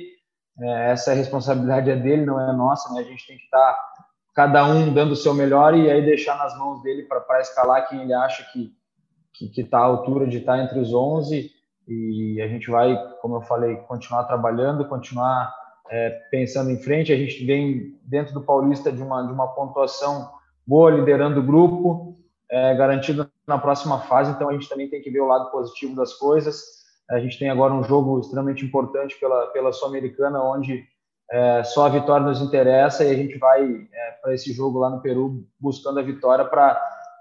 [0.61, 3.01] é, essa responsabilidade é dele, não é nossa, né?
[3.01, 3.79] a gente tem que estar tá,
[4.35, 8.03] cada um dando o seu melhor e aí deixar nas mãos dele para escalar quem
[8.03, 8.79] ele acha que
[9.33, 11.51] que está à altura de estar tá entre os 11
[11.89, 15.53] e a gente vai, como eu falei, continuar trabalhando, continuar
[15.91, 17.13] é, pensando em frente.
[17.13, 20.31] A gente vem dentro do Paulista de uma, de uma pontuação
[20.67, 22.17] boa, liderando o grupo,
[22.51, 25.95] é, garantido na próxima fase, então a gente também tem que ver o lado positivo
[25.95, 26.81] das coisas.
[27.11, 30.85] A gente tem agora um jogo extremamente importante pela, pela Sul-Americana, onde
[31.31, 34.91] é, só a vitória nos interessa e a gente vai é, para esse jogo lá
[34.91, 36.81] no Peru buscando a vitória para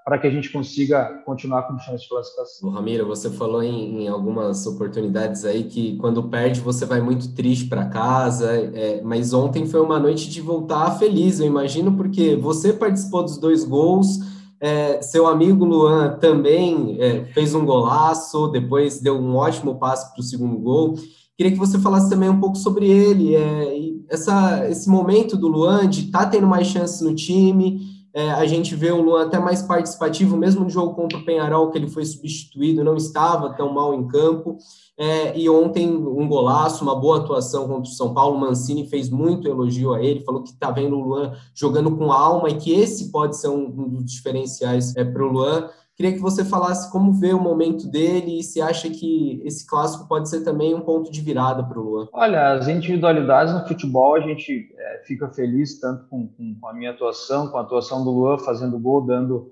[0.10, 2.72] para que a gente consiga continuar com chance de classificação.
[2.72, 7.70] Ramiro, você falou em, em, algumas oportunidades aí que quando perde você vai muito triste
[7.70, 12.74] para casa, é, mas ontem foi uma noite de voltar feliz, eu imagino, porque você
[12.74, 14.18] participou dos dois gols,
[14.62, 20.22] é, seu amigo Luan também é, fez um golaço, depois deu um ótimo passo para
[20.22, 20.96] o segundo gol.
[21.38, 23.78] Queria que você falasse também um pouco sobre ele, é,
[24.10, 27.82] essa, esse momento do Luan de estar tá tendo mais chances no time,
[28.14, 31.70] é, a gente vê o Luan até mais participativo, mesmo no jogo contra o Penharol,
[31.70, 34.58] que ele foi substituído, não estava tão mal em campo.
[34.98, 38.36] É, e ontem, um golaço, uma boa atuação contra o São Paulo.
[38.36, 42.12] O Mancini fez muito elogio a ele, falou que está vendo o Luan jogando com
[42.12, 45.70] alma e que esse pode ser um, um dos diferenciais é, para o Luan.
[46.00, 50.08] Queria que você falasse como vê o momento dele e se acha que esse clássico
[50.08, 52.08] pode ser também um ponto de virada para o Luan.
[52.14, 56.92] Olha, as individualidades no futebol a gente é, fica feliz tanto com, com, a minha
[56.92, 59.52] atuação, com a atuação do Luan fazendo gol, dando,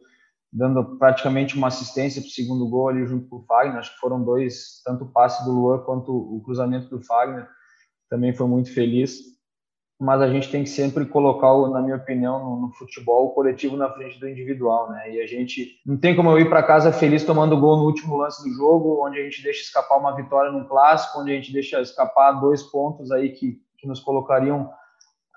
[0.50, 3.80] dando praticamente uma assistência para o segundo gol ali junto com o Fagner.
[3.80, 7.46] Acho que foram dois, tanto o passe do Luan quanto o cruzamento do Fagner.
[8.10, 9.37] Também foi muito feliz
[10.00, 13.76] mas a gente tem que sempre colocar, na minha opinião, no, no, futebol, o coletivo
[13.76, 15.12] na frente do individual, né?
[15.12, 18.16] E a gente não tem como eu ir para casa feliz tomando gol no último
[18.16, 21.52] lance do jogo, onde a gente deixa escapar uma vitória num clássico, onde a gente
[21.52, 24.70] deixa escapar dois pontos aí que, que nos colocariam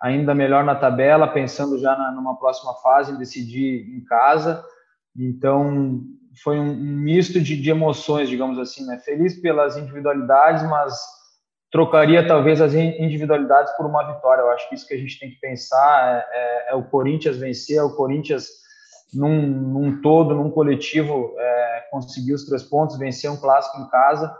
[0.01, 4.62] ainda melhor na tabela, pensando já na, numa próxima fase, em decidir em casa.
[5.16, 6.03] Então,
[6.42, 8.99] foi um, misto de, de emoções, digamos assim, né?
[8.99, 10.94] Feliz pelas individualidades, mas
[11.70, 14.42] trocaria talvez as individualidades por uma vitória.
[14.42, 17.37] Eu acho que isso que a gente tem que pensar é, é, é o Corinthians
[17.37, 18.48] vencer, é o Corinthians
[19.14, 24.35] num, num todo, num coletivo, é, conseguir os três pontos, vencer um clássico em casa.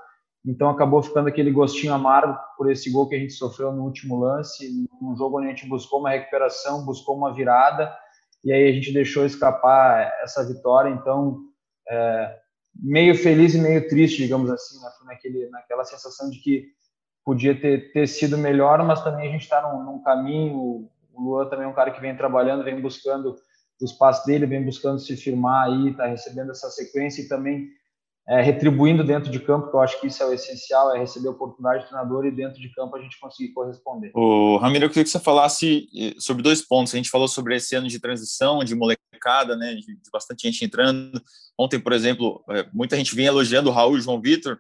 [0.45, 4.19] Então acabou ficando aquele gostinho amargo por esse gol que a gente sofreu no último
[4.19, 7.95] lance, num jogo onde a gente buscou uma recuperação, buscou uma virada,
[8.43, 10.89] e aí a gente deixou escapar essa vitória.
[10.89, 11.41] Então,
[11.89, 12.37] é,
[12.75, 14.91] meio feliz e meio triste, digamos assim, né?
[15.05, 16.80] naquele, naquela sensação de que
[17.25, 20.89] podia ter, ter sido melhor, mas também a gente está num, num, caminho.
[21.15, 23.37] O Luan também é um cara que vem trabalhando, vem buscando
[23.81, 27.69] o espaço dele, vem buscando se firmar aí, está recebendo essa sequência e também
[28.29, 31.29] é, retribuindo dentro de campo, que eu acho que isso é o essencial, é receber
[31.29, 34.13] a oportunidade de treinador e dentro de campo a gente conseguir corresponder.
[34.15, 36.95] O Ramiro, eu queria que você falasse eh, sobre dois pontos.
[36.95, 40.65] A gente falou sobre esse ano de transição, de molecada, né, de, de bastante gente
[40.65, 41.21] entrando.
[41.59, 44.59] Ontem, por exemplo, eh, muita gente vinha elogiando o Raul e o João Vitor,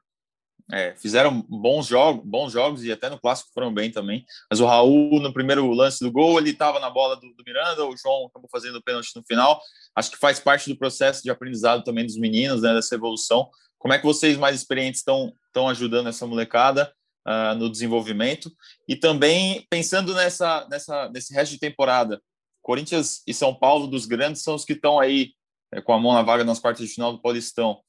[0.72, 4.24] é, fizeram bons jogos, bons jogos e até no clássico foram bem também.
[4.48, 7.84] Mas o Raul, no primeiro lance do gol, ele estava na bola do, do, Miranda,
[7.84, 9.60] o João acabou fazendo o pênalti no final.
[9.94, 13.48] Acho que faz parte do processo de aprendizado também dos meninos, né, dessa evolução.
[13.78, 16.92] Como é que vocês mais experientes estão ajudando essa molecada
[17.26, 18.52] uh, no desenvolvimento?
[18.86, 22.20] E também pensando nessa, nessa nesse resto de temporada,
[22.62, 25.32] Corinthians e São Paulo dos grandes são os que estão aí
[25.72, 27.80] é, com a mão na vaga nas quartas de final do Paulistão.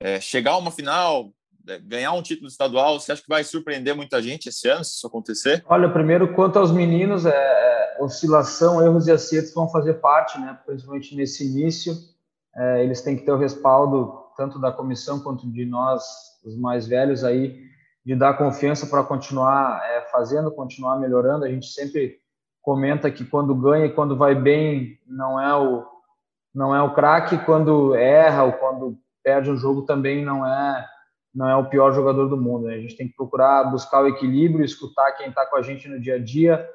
[0.00, 1.32] É, chegar a uma final,
[1.84, 5.06] ganhar um título estadual, você acha que vai surpreender muita gente esse ano, se isso
[5.06, 5.62] acontecer?
[5.66, 10.58] Olha, primeiro, quanto aos meninos, é, é, oscilação, erros e acertos vão fazer parte, né?
[10.66, 11.94] principalmente nesse início.
[12.54, 16.04] É, eles têm que ter o respaldo tanto da comissão quanto de nós,
[16.44, 17.60] os mais velhos aí,
[18.04, 21.44] de dar confiança para continuar é, fazendo, continuar melhorando.
[21.44, 22.18] A gente sempre
[22.60, 25.90] comenta que quando ganha e quando vai bem não é o
[26.54, 30.86] não é o craque, quando erra ou quando perde um jogo também não é
[31.34, 32.66] não é o pior jogador do mundo.
[32.66, 32.74] Né?
[32.74, 36.00] A gente tem que procurar buscar o equilíbrio, escutar quem está com a gente no
[36.00, 36.68] dia a dia,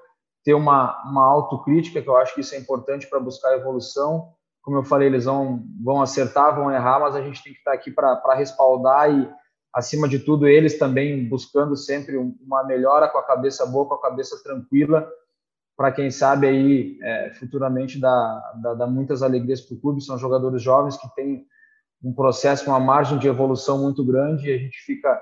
[0.44, 4.30] ter uma, uma autocrítica, que eu acho que isso é importante para buscar evolução.
[4.62, 7.72] Como eu falei, eles vão, vão acertar, vão errar, mas a gente tem que estar
[7.72, 9.30] tá aqui para respaldar e,
[9.74, 14.02] acima de tudo, eles também buscando sempre uma melhora com a cabeça boa, com a
[14.02, 15.08] cabeça tranquila,
[15.78, 20.04] para quem sabe aí é, futuramente dar, dar, dar muitas alegrias para o clube.
[20.04, 21.46] São jogadores jovens que têm
[22.04, 25.20] um processo, uma margem de evolução muito grande e a gente fica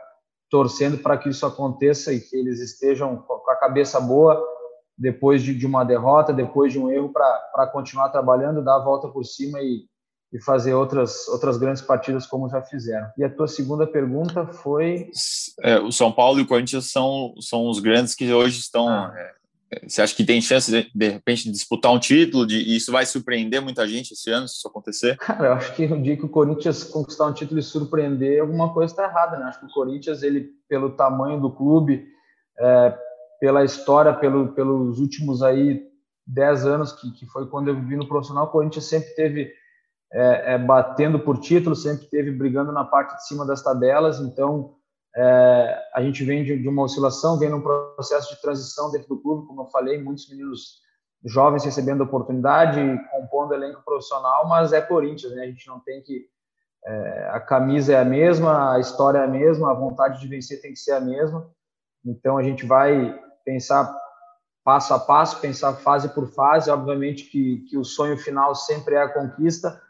[0.50, 4.42] torcendo para que isso aconteça e que eles estejam com a cabeça boa
[4.98, 9.10] depois de, de uma derrota, depois de um erro, para continuar trabalhando, dar a volta
[9.10, 9.86] por cima e,
[10.32, 13.08] e fazer outras, outras grandes partidas como já fizeram.
[13.18, 15.10] E a tua segunda pergunta foi...
[15.62, 19.14] É, o São Paulo e o Corinthians são, são os grandes que hoje estão ah.
[19.18, 19.32] é,
[19.88, 22.92] você acha que tem chance de, de repente de disputar um título de, e isso
[22.92, 25.18] vai surpreender muita gente esse ano se isso acontecer?
[25.18, 28.74] Cara, eu acho que no dia que o Corinthians conquistar um título e surpreender, alguma
[28.74, 29.46] coisa está errada, né?
[29.46, 32.06] Acho que o Corinthians, ele pelo tamanho do clube,
[32.60, 32.98] é,
[33.40, 35.84] pela história, pelo, pelos últimos aí
[36.28, 39.52] 10 anos que, que foi quando eu vivi no profissional, o Corinthians sempre teve
[40.14, 44.76] é, é, batendo por título, sempre teve brigando na parte de cima das tabelas, então
[45.18, 49.22] é, a gente vem de, de, uma oscilação, vem num processo de transição dentro do
[49.22, 50.82] clube, como eu falei, muitos meninos
[51.24, 52.80] jovens recebendo oportunidade,
[53.12, 55.44] compondo elenco profissional, mas é Corinthians, né?
[55.44, 56.28] A gente não tem que
[56.86, 60.62] é, a camisa é a mesma, a história é a mesma, a vontade de vencer
[60.62, 61.50] tem que ser a mesma.
[62.06, 63.92] Então a gente vai pensar
[64.64, 66.70] passo a passo, pensar fase por fase.
[66.70, 69.82] Obviamente que, que o sonho final sempre é a conquista,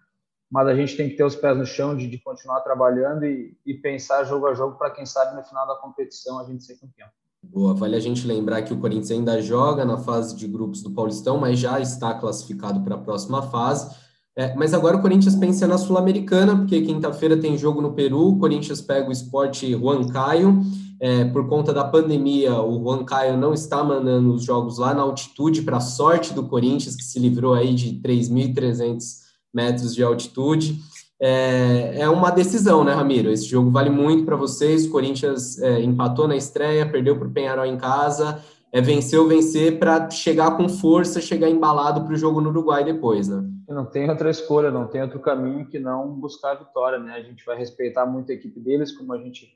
[0.52, 3.58] mas a gente tem que ter os pés no chão de, de continuar trabalhando e,
[3.66, 6.76] e, pensar jogo a jogo para quem sabe no final da competição a gente ser
[6.76, 7.08] campeão.
[7.44, 10.92] Boa, vale a gente lembrar que o Corinthians ainda joga na fase de grupos do
[10.92, 13.96] Paulistão, mas já está classificado para a próxima fase.
[14.38, 18.40] É, mas agora o Corinthians pensa na Sul-Americana, porque quinta-feira tem jogo no Peru, o
[18.40, 20.60] Corinthians pega o esporte Juan Caio.
[21.00, 25.02] É, por conta da pandemia, o Juan Caio não está mandando os jogos lá na
[25.02, 29.25] altitude, para sorte do Corinthians, que se livrou aí de 3.300
[29.56, 30.80] metros de altitude.
[31.20, 33.32] É, é uma decisão, né, Ramiro?
[33.32, 34.86] Esse jogo vale muito para vocês.
[34.86, 38.44] O Corinthians é, empatou na estreia, perdeu para o Penharol em casa.
[38.72, 42.84] É vencer ou vencer para chegar com força, chegar embalado para o jogo no Uruguai
[42.84, 43.42] depois, né?
[43.70, 47.14] Não tem outra escolha, não tem outro caminho que não buscar a vitória, né?
[47.14, 49.50] A gente vai respeitar muito a equipe deles, como a gente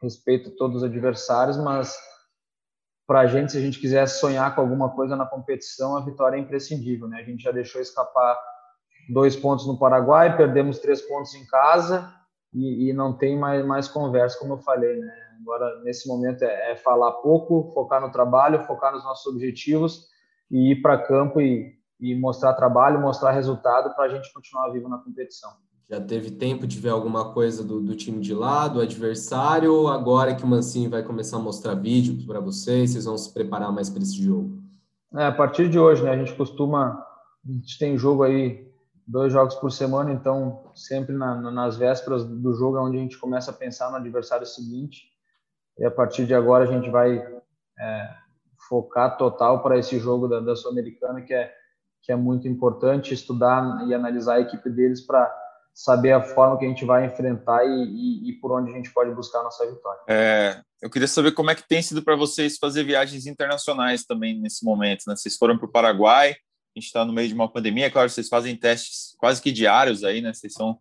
[0.00, 1.94] respeita todos os adversários, mas
[3.06, 6.36] para a gente, se a gente quiser sonhar com alguma coisa na competição, a vitória
[6.36, 7.18] é imprescindível, né?
[7.20, 8.38] A gente já deixou escapar
[9.08, 12.12] dois pontos no Paraguai, perdemos três pontos em casa
[12.52, 15.12] e, e, não tem mais, mais conversa, como eu falei, né?
[15.40, 20.06] Agora, nesse momento, é, é falar pouco, focar no trabalho, focar nos nossos objetivos
[20.50, 24.88] e ir para campo e, e mostrar trabalho, mostrar resultado para a gente continuar vivo
[24.88, 25.50] na competição.
[25.90, 29.88] Já teve tempo de ver alguma coisa do, do time de lá, do adversário, ou
[29.88, 33.70] agora que o Mancini vai começar a mostrar vídeo para vocês, vocês vão se preparar
[33.70, 34.62] mais para esse jogo?
[35.14, 36.10] É, a partir de hoje, né?
[36.10, 37.04] A gente costuma,
[37.46, 38.72] a gente tem jogo aí
[39.06, 43.18] dois jogos por semana, então sempre na, nas vésperas do jogo é onde a gente
[43.18, 45.08] começa a pensar no adversário seguinte.
[45.78, 47.18] E a partir de agora a gente vai
[47.78, 48.14] é,
[48.68, 51.52] focar total para esse jogo da, da Sul-Americana, que é,
[52.02, 55.32] que é muito importante estudar e analisar a equipe deles para
[55.74, 58.92] saber a forma que a gente vai enfrentar e, e, e, por onde a gente
[58.92, 60.00] pode buscar a nossa vitória.
[60.08, 64.38] É, eu queria saber como é que tem sido para vocês fazer viagens internacionais também
[64.38, 65.02] nesse momento.
[65.08, 65.16] Né?
[65.16, 66.36] Vocês foram para o Paraguai,
[66.74, 69.52] a gente está no meio de uma pandemia, é claro, vocês fazem testes quase que
[69.52, 70.32] diários aí, né?
[70.32, 70.78] Vocês são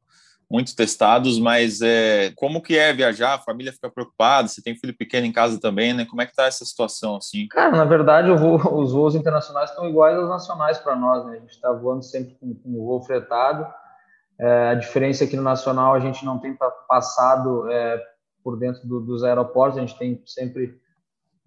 [0.49, 3.35] muito testados, mas é, como que é viajar?
[3.35, 4.47] A família fica preocupada?
[4.47, 6.05] Você tem filho pequeno em casa também, né?
[6.05, 7.47] Como é que tá essa situação assim?
[7.47, 11.37] Cara, na verdade, voo, os voos internacionais estão iguais aos nacionais para nós, né?
[11.37, 13.65] A gente está voando sempre com, com o voo fretado.
[14.39, 18.03] É, a diferença é que no nacional a gente não tem passado é,
[18.43, 20.79] por dentro do, dos aeroportos, a gente tem sempre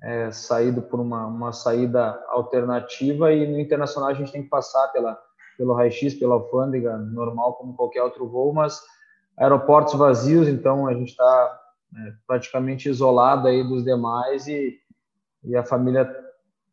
[0.07, 4.87] é, saído por uma, uma saída alternativa e no internacional a gente tem que passar
[4.93, 5.19] pela,
[5.59, 8.81] pelo raio-x, pela alfândega, normal como qualquer outro voo, mas
[9.37, 11.61] aeroportos vazios, então a gente está
[11.97, 14.79] é, praticamente isolado aí dos demais e,
[15.43, 16.09] e a família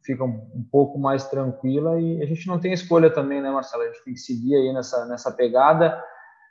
[0.03, 3.81] fica um, um, pouco mais tranquila e a gente não tem escolha também, né, Marcelo?
[3.81, 5.99] A gente tem que seguir aí nessa, nessa pegada,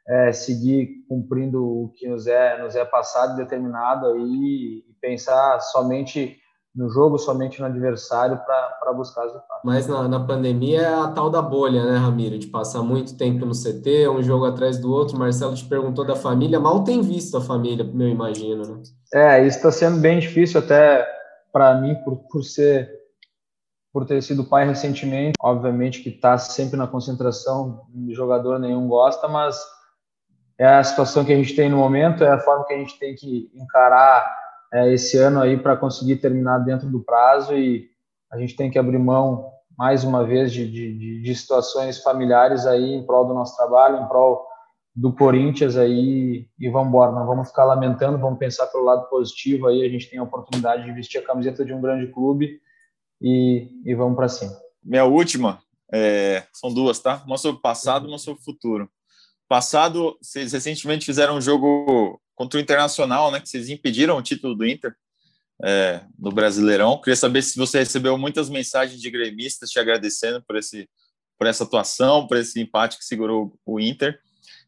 [0.09, 6.42] é, seguir cumprindo o que nos é, nos é passado, determinado aí e pensar somente
[6.75, 9.47] no jogo, somente no adversário para buscar vitórias.
[9.63, 12.39] Mas na, na, pandemia é a tal da bolha, né, Ramiro?
[12.39, 15.19] De passar muito tempo no CT, um jogo atrás do outro.
[15.19, 18.83] Marcelo te perguntou da família, mal tem visto a família, eu imagino, né?
[19.13, 21.07] É, isso está sendo bem difícil até
[21.53, 23.03] para mim, por, por ser
[23.93, 29.63] por ter sido pai recentemente, obviamente que está sempre na concentração, jogador nenhum gosta, mas
[30.59, 32.99] é a situação que a gente tem no momento, é a forma que a gente
[32.99, 34.42] tem que encarar
[34.73, 37.89] é, esse ano aí para conseguir terminar dentro do prazo e
[38.33, 42.95] a gente tem que abrir mão mais uma vez de, de, de situações familiares aí
[42.95, 44.47] em prol do nosso trabalho, em prol
[44.95, 49.67] do Corinthians aí e vamos embora, não vamos ficar lamentando, vamos pensar pelo lado positivo
[49.67, 52.61] aí, a gente tem a oportunidade de vestir a camiseta de um grande clube
[53.21, 54.53] e, e vamos para cima.
[54.83, 55.61] Minha última,
[55.93, 57.23] é, são duas, tá?
[57.27, 58.89] Uma sobre o passado, uma sobre o futuro.
[59.49, 63.41] Passado, vocês recentemente fizeram um jogo contra o Internacional, né?
[63.41, 64.93] Que vocês impediram o título do Inter
[65.63, 67.01] é, no Brasileirão.
[67.01, 70.89] Queria saber se você recebeu muitas mensagens de gremistas te agradecendo por, esse,
[71.39, 74.19] por essa atuação, por esse empate que segurou o Inter.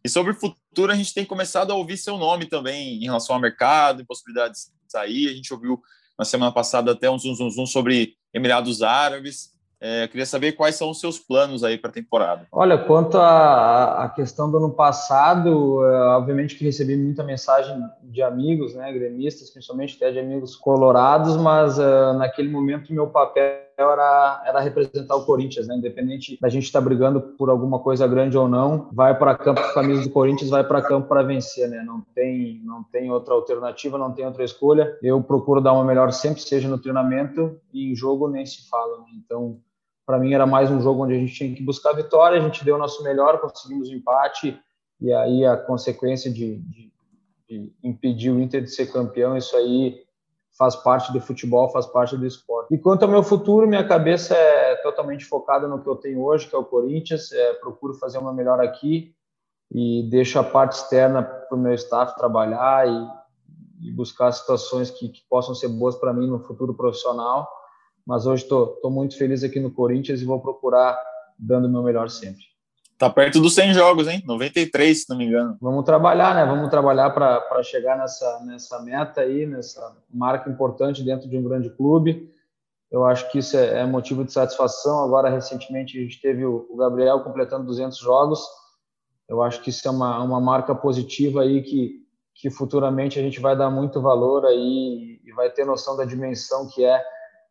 [0.05, 3.35] E sobre o futuro, a gente tem começado a ouvir seu nome também em relação
[3.35, 5.29] ao mercado, possibilidades de sair.
[5.29, 5.83] A gente ouviu
[6.17, 9.53] na semana passada até um zoom, zoom, zoom sobre Emirados Árabes.
[9.87, 12.47] É, queria saber quais são os seus planos aí para a temporada.
[12.51, 18.75] Olha, quanto à questão do ano passado, é, obviamente que recebi muita mensagem de amigos,
[18.75, 24.61] né, gremistas, principalmente até de amigos colorados, mas uh, naquele momento meu papel era, era
[24.61, 28.49] representar o Corinthians, né, independente da gente estar tá brigando por alguma coisa grande ou
[28.49, 31.83] não, vai para campo com a camisa do Corinthians, vai para campo para vencer, né,
[31.85, 34.97] não tem, não tem outra alternativa, não tem outra escolha.
[35.03, 39.01] Eu procuro dar uma melhor sempre, seja no treinamento e em jogo nem se fala,
[39.01, 39.09] né?
[39.19, 39.59] então
[40.07, 42.43] para mim era mais um jogo onde a gente tinha que buscar a vitória, a
[42.43, 44.59] gente deu o nosso melhor, conseguimos o empate,
[45.01, 46.93] e aí a consequência de, de,
[47.49, 50.03] de, impedir o Inter de ser campeão, isso aí
[50.57, 52.73] faz parte do futebol, faz parte do esporte.
[52.73, 56.49] E quanto ao meu futuro, minha cabeça é totalmente focada no que eu tenho hoje,
[56.49, 59.15] que é o Corinthians, é, procuro fazer uma melhor aqui
[59.73, 65.09] e deixo a parte externa para o meu staff trabalhar e, e buscar situações que,
[65.09, 67.49] que possam ser boas para mim no futuro profissional
[68.07, 70.99] mas hoje estou muito feliz aqui no Corinthians e vou procurar
[71.39, 72.45] dando o meu melhor sempre.
[72.97, 74.23] Tá perto dos 100 jogos, hein?
[74.25, 75.57] 93, se não me engano.
[75.61, 76.47] Vamos trabalhar, né?
[76.47, 81.71] Vamos trabalhar para chegar nessa, nessa meta aí, nessa marca importante dentro de um grande
[81.71, 82.33] clube.
[82.91, 85.03] Eu acho que isso é, é motivo de satisfação.
[85.03, 88.41] Agora, recentemente, a gente teve o, o Gabriel completando 200 jogos.
[89.29, 92.01] Eu acho que isso é uma, uma marca positiva aí que,
[92.33, 96.69] que futuramente a gente vai dar muito valor aí e vai ter noção da dimensão
[96.69, 97.03] que é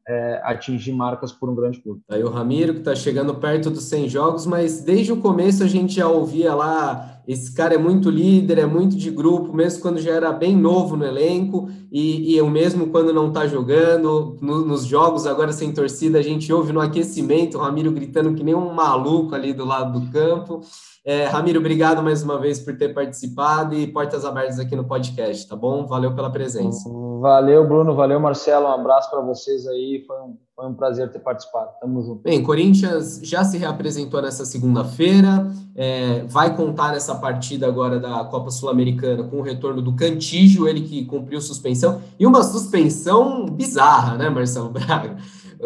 [0.07, 2.01] é, atingir marcas por um grande clube.
[2.09, 5.67] Aí o Ramiro, que está chegando perto dos 100 jogos, mas desde o começo a
[5.67, 9.99] gente já ouvia lá, esse cara é muito líder, é muito de grupo, mesmo quando
[9.99, 14.65] já era bem novo no elenco, e, e eu mesmo quando não está jogando, no,
[14.65, 18.55] nos jogos agora sem torcida, a gente ouve no aquecimento o Ramiro gritando que nem
[18.55, 20.61] um maluco ali do lado do campo.
[21.05, 25.47] É, Ramiro, obrigado mais uma vez por ter participado e portas abertas aqui no podcast,
[25.47, 25.85] tá bom?
[25.85, 26.89] Valeu pela presença.
[27.19, 27.93] Valeu, Bruno.
[27.93, 28.67] Valeu, Marcelo.
[28.67, 30.01] Um abraço para vocês aí.
[30.07, 31.71] Foi um, foi um prazer ter participado.
[31.81, 32.21] Tamo junto.
[32.21, 35.51] Bem, Corinthians já se reapresentou nessa segunda-feira.
[35.75, 40.81] É, vai contar nessa partida agora da Copa Sul-Americana com o retorno do Cantígio, ele
[40.81, 42.01] que cumpriu suspensão.
[42.19, 45.17] E uma suspensão bizarra, né, Marcelo Braga?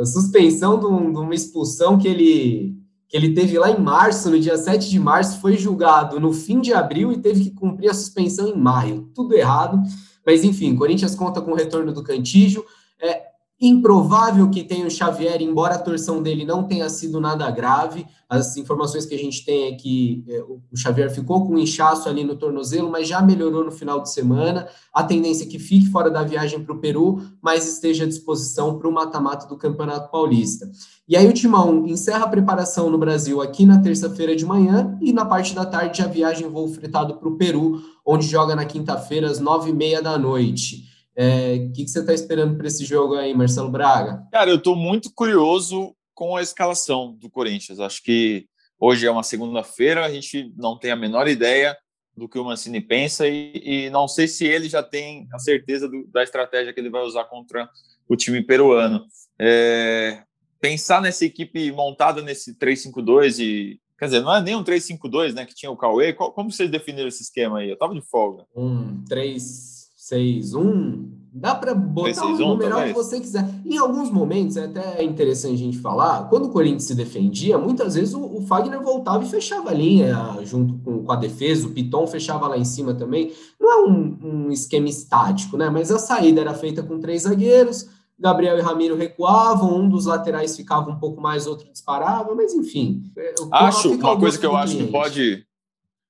[0.05, 2.77] Suspensão de, um, de uma expulsão que ele
[3.09, 6.59] que ele teve lá em março, no dia 7 de março, foi julgado no fim
[6.59, 9.09] de abril e teve que cumprir a suspensão em maio.
[9.15, 9.81] Tudo errado.
[10.25, 12.65] Mas, enfim, Corinthians conta com o retorno do Cantígio.
[13.01, 13.27] É,
[13.59, 18.05] Improvável que tenha o Xavier, embora a torção dele não tenha sido nada grave.
[18.29, 22.07] As informações que a gente tem é que é, o Xavier ficou com um inchaço
[22.07, 24.67] ali no tornozelo, mas já melhorou no final de semana.
[24.93, 28.77] A tendência é que fique fora da viagem para o Peru, mas esteja à disposição
[28.77, 30.69] para o mata-mata do Campeonato Paulista.
[31.07, 35.11] E aí o Timão encerra a preparação no Brasil aqui na terça-feira de manhã e
[35.11, 39.27] na parte da tarde a viagem voo fretado para o Peru, onde joga na quinta-feira
[39.27, 40.95] às nove e meia da noite.
[41.17, 44.23] O é, que, que você está esperando para esse jogo aí, Marcelo Braga?
[44.31, 47.79] Cara, eu estou muito curioso com a escalação do Corinthians.
[47.79, 48.45] Acho que
[48.79, 51.75] hoje é uma segunda-feira, a gente não tem a menor ideia
[52.15, 55.89] do que o Mancini pensa e, e não sei se ele já tem a certeza
[55.89, 57.67] do, da estratégia que ele vai usar contra
[58.07, 59.03] o time peruano.
[59.39, 60.21] É,
[60.61, 65.43] pensar nessa equipe montada nesse 3-5-2 e Quer dizer, não é nem um 3-5-2, né?
[65.43, 66.13] Que tinha o Cauê.
[66.13, 67.69] como vocês definiram esse esquema aí?
[67.71, 68.45] Eu tava de folga.
[68.55, 69.76] Um 3
[70.11, 73.47] 6-1, dá para botar o numeral que você quiser.
[73.65, 77.95] Em alguns momentos, é até interessante a gente falar, quando o Corinthians se defendia, muitas
[77.95, 81.71] vezes o, o Fagner voltava e fechava a linha junto com, com, a defesa, o
[81.71, 83.31] Piton fechava lá em cima também.
[83.59, 85.69] Não é um, um esquema estático, né?
[85.69, 87.87] Mas a saída era feita com três zagueiros,
[88.19, 93.03] Gabriel e Ramiro recuavam, um dos laterais ficava um pouco mais, outro disparava, mas enfim.
[93.15, 95.45] É, acho uma coisa que eu acho que pode.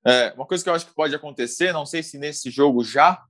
[0.06, 3.22] É, uma coisa que eu acho que pode acontecer, não sei se nesse jogo já,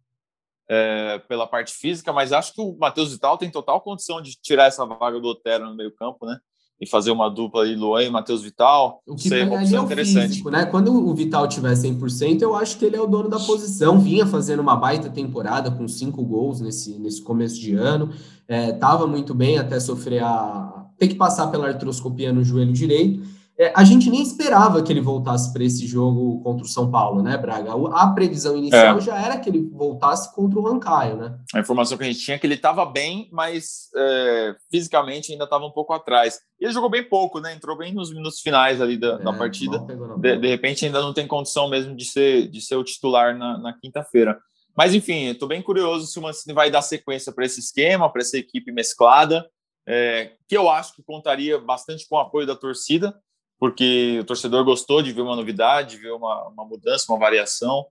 [0.69, 4.67] é, pela parte física, mas acho que o Matheus Vital tem total condição de tirar
[4.67, 6.39] essa vaga do Otero no meio campo, né?
[6.81, 9.03] E fazer uma dupla aí, Luan e Matheus Vital.
[9.05, 10.29] O que ser, é interessante.
[10.29, 10.65] Físico, né?
[10.65, 13.99] Quando o Vital tiver 100%, eu acho que ele é o dono da posição.
[13.99, 18.11] Vinha fazendo uma baita temporada com cinco gols nesse, nesse começo de ano.
[18.49, 20.87] Estava é, muito bem até sofrer a...
[20.97, 23.27] ter que passar pela artroscopia no joelho direito.
[23.61, 27.21] É, a gente nem esperava que ele voltasse para esse jogo contra o São Paulo,
[27.23, 27.73] né, Braga?
[27.93, 29.01] A previsão inicial é.
[29.01, 31.37] já era que ele voltasse contra o Rancaio, né?
[31.53, 35.43] A informação que a gente tinha é que ele estava bem, mas é, fisicamente ainda
[35.43, 36.39] estava um pouco atrás.
[36.61, 37.53] E ele jogou bem pouco, né?
[37.53, 39.85] Entrou bem nos minutos finais ali da, da é, partida.
[40.21, 43.59] De, de, repente ainda não tem condição mesmo de ser, de ser o titular na,
[43.59, 44.39] na quinta-feira.
[44.77, 48.23] Mas enfim, estou bem curioso se o Mancini vai dar sequência para esse esquema, para
[48.23, 49.45] essa equipe mesclada,
[49.85, 53.13] é, que eu acho que contaria bastante com o apoio da torcida
[53.59, 57.87] porque o torcedor gostou de ver uma novidade, de ver uma, uma mudança, uma variação,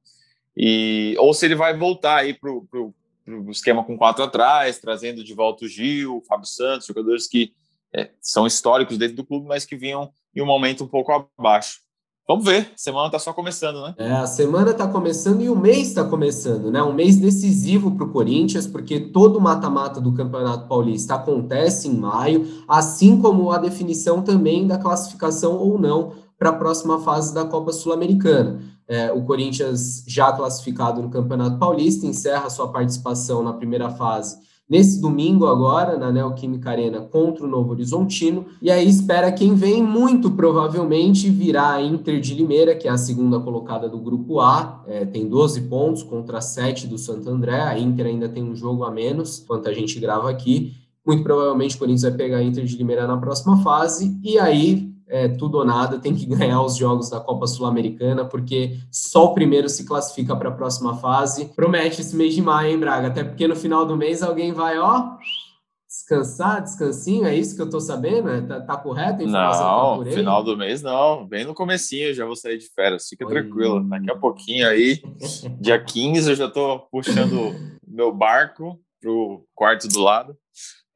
[0.55, 2.93] e ou se ele vai voltar aí para o
[3.51, 7.53] esquema com quatro atrás, trazendo de volta o Gil, o Fábio Santos, jogadores que
[7.93, 11.81] é, são históricos dentro do clube, mas que vinham em um momento um pouco abaixo.
[12.27, 13.95] Vamos ver, semana está só começando, né?
[13.97, 16.83] É, a semana está começando e o mês está começando, né?
[16.83, 21.95] Um mês decisivo para o Corinthians, porque todo o mata-mata do Campeonato Paulista acontece em
[21.95, 27.45] maio, assim como a definição também da classificação ou não para a próxima fase da
[27.45, 28.59] Copa Sul-Americana.
[28.89, 34.37] É, o Corinthians, já classificado no Campeonato Paulista, encerra sua participação na primeira fase
[34.69, 39.81] nesse domingo agora, na Neoquímica Arena contra o Novo Horizontino, e aí espera quem vem,
[39.81, 44.83] muito provavelmente virá a Inter de Limeira, que é a segunda colocada do Grupo A,
[44.87, 48.83] é, tem 12 pontos contra 7 do Santo André, a Inter ainda tem um jogo
[48.83, 50.73] a menos, enquanto a gente grava aqui,
[51.05, 54.96] muito provavelmente o Corinthians vai pegar a Inter de Limeira na próxima fase, e aí
[55.09, 59.33] é, tudo ou nada, tem que ganhar os jogos da Copa Sul-Americana, porque só o
[59.33, 61.45] primeiro se classifica para a próxima fase.
[61.55, 63.07] Promete esse mês de maio, hein, Braga?
[63.07, 65.17] Até porque no final do mês alguém vai, ó,
[65.87, 68.29] descansar, descansinho, é isso que eu tô sabendo?
[68.29, 69.25] É, tá, tá correto?
[69.25, 73.07] não, tá final do mês não, bem no comecinho eu já vou sair de férias,
[73.07, 73.31] fica Oi.
[73.31, 73.83] tranquilo.
[73.87, 75.01] Daqui a pouquinho aí,
[75.59, 77.55] dia 15 eu já tô puxando
[77.87, 80.37] meu barco pro quarto do lado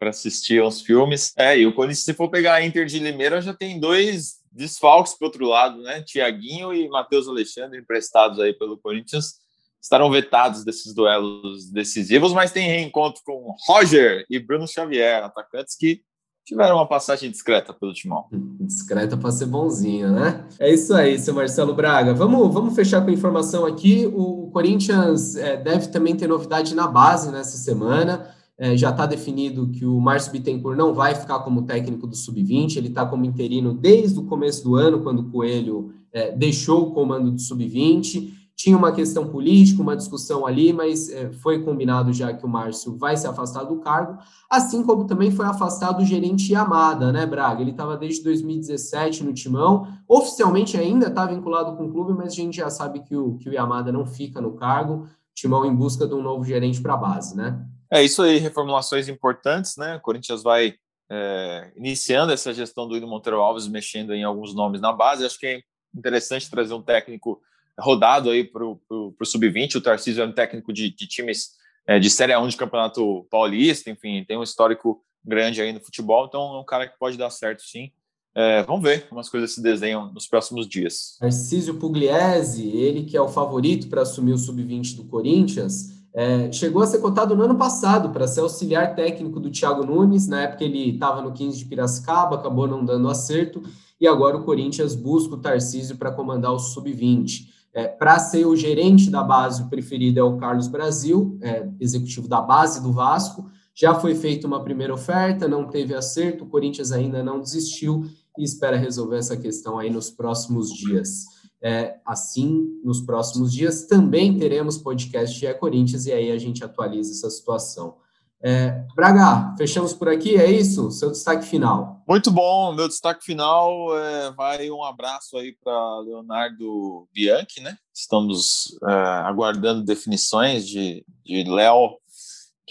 [0.02, 1.32] para assistir aos filmes.
[1.38, 5.14] É, e o Corinthians, se for pegar a Inter de Limeira, já tem dois desfalques
[5.14, 6.02] para outro lado, né?
[6.02, 9.36] Tiaguinho e Matheus Alexandre, emprestados aí pelo Corinthians,
[9.80, 16.02] estarão vetados desses duelos decisivos, mas tem reencontro com Roger e Bruno Xavier, atacantes que
[16.44, 18.26] tiveram uma passagem discreta pelo Timão.
[18.60, 20.48] Discreta para ser bonzinho, né?
[20.60, 22.12] É isso aí, seu Marcelo Braga.
[22.12, 24.08] Vamos, vamos fechar com a informação aqui.
[24.12, 28.41] O Corinthians é, deve também ter novidade na base nessa semana.
[28.62, 32.78] É, já está definido que o Márcio Bittencourt não vai ficar como técnico do Sub-20,
[32.78, 36.92] ele está como interino desde o começo do ano, quando o Coelho é, deixou o
[36.92, 38.32] comando do Sub-20.
[38.56, 42.96] Tinha uma questão política, uma discussão ali, mas é, foi combinado já que o Márcio
[42.96, 47.62] vai se afastar do cargo, assim como também foi afastado o gerente Yamada, né, Braga?
[47.62, 52.36] Ele estava desde 2017 no Timão, oficialmente ainda está vinculado com o clube, mas a
[52.36, 56.06] gente já sabe que o, que o Yamada não fica no cargo, Timão em busca
[56.06, 57.66] de um novo gerente para a base, né?
[57.92, 59.98] É isso aí, reformulações importantes, né?
[59.98, 60.76] O Corinthians vai
[61.10, 65.26] é, iniciando essa gestão do Ido Monteiro Alves, mexendo em alguns nomes na base.
[65.26, 65.62] Acho que é
[65.94, 67.42] interessante trazer um técnico
[67.78, 69.76] rodado aí para o Sub-20.
[69.76, 71.52] O Tarcísio é um técnico de, de times
[71.86, 76.26] é, de Série 1 de Campeonato Paulista, enfim, tem um histórico grande aí no futebol,
[76.26, 77.92] então é um cara que pode dar certo sim.
[78.34, 81.18] É, vamos ver como as coisas se desenham nos próximos dias.
[81.20, 86.82] Tarcísio Pugliese, ele que é o favorito para assumir o Sub-20 do Corinthians, é, chegou
[86.82, 90.28] a ser cotado no ano passado para ser auxiliar técnico do Thiago Nunes.
[90.28, 93.64] Na época ele estava no 15 de Piracicaba, acabou não dando acerto,
[94.00, 97.50] e agora o Corinthians busca o Tarcísio para comandar o Sub-20.
[97.74, 102.28] É, para ser o gerente da base, o preferido é o Carlos Brasil, é, executivo
[102.28, 103.50] da base do Vasco.
[103.74, 108.06] Já foi feita uma primeira oferta, não teve acerto, o Corinthians ainda não desistiu
[108.38, 111.26] e espera resolver essa questão aí nos próximos dias.
[111.64, 117.12] É, assim, nos próximos dias também teremos podcast de Corinthians e aí a gente atualiza
[117.12, 117.98] essa situação.
[118.44, 120.90] É, Braga, fechamos por aqui, é isso?
[120.90, 122.04] Seu destaque final.
[122.08, 127.78] Muito bom, meu destaque final é, vai um abraço aí para Leonardo Bianchi, né?
[127.94, 132.01] Estamos é, aguardando definições de, de Léo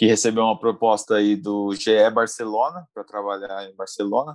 [0.01, 4.35] que recebeu uma proposta aí do GE Barcelona para trabalhar em Barcelona.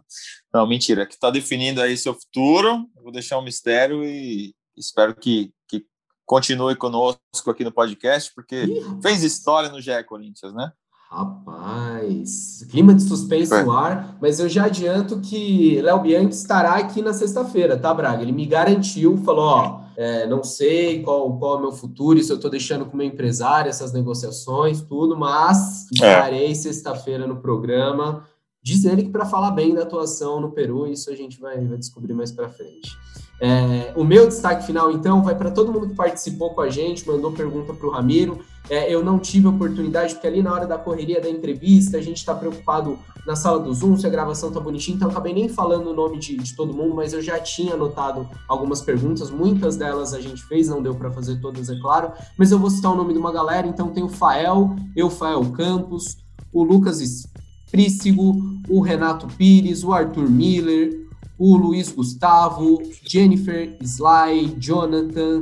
[0.54, 2.88] Não, mentira, que está definindo aí seu futuro.
[3.02, 5.84] vou deixar um mistério e espero que, que
[6.24, 10.72] continue conosco aqui no podcast, porque Ih, fez história no GE Corinthians, né?
[11.10, 13.64] Rapaz, clima de suspense é.
[13.64, 18.22] no ar, mas eu já adianto que Léo Bianchi estará aqui na sexta-feira, tá, Braga?
[18.22, 22.32] Ele me garantiu, falou, ó, é, não sei qual, qual é o meu futuro, isso
[22.32, 25.96] eu estou deixando com o meu empresário, essas negociações, tudo, mas é.
[25.96, 26.56] estarei é.
[26.56, 28.26] sexta-feira no programa.
[28.62, 31.78] Diz ele que para falar bem da atuação no Peru, isso a gente vai, vai
[31.78, 32.98] descobrir mais para frente.
[33.40, 37.08] É, o meu destaque final, então, vai para todo mundo que participou com a gente,
[37.08, 38.40] mandou pergunta para o Ramiro.
[38.70, 42.18] É, eu não tive oportunidade, porque ali na hora da correria da entrevista, a gente
[42.18, 45.90] está preocupado na sala do Zoom, se a gravação tá bonitinha, então acabei nem falando
[45.90, 50.14] o nome de, de, todo mundo, mas eu já tinha anotado algumas perguntas, muitas delas
[50.14, 52.96] a gente fez, não deu para fazer todas, é claro, mas eu vou citar o
[52.96, 56.18] nome de uma galera, então tem o Fael, eu, Fael Campos,
[56.54, 57.28] o Lucas
[57.72, 61.06] Prícigo, o Renato Pires, o Arthur Miller,
[61.38, 65.42] o Luiz Gustavo, Jennifer Sly, Jonathan,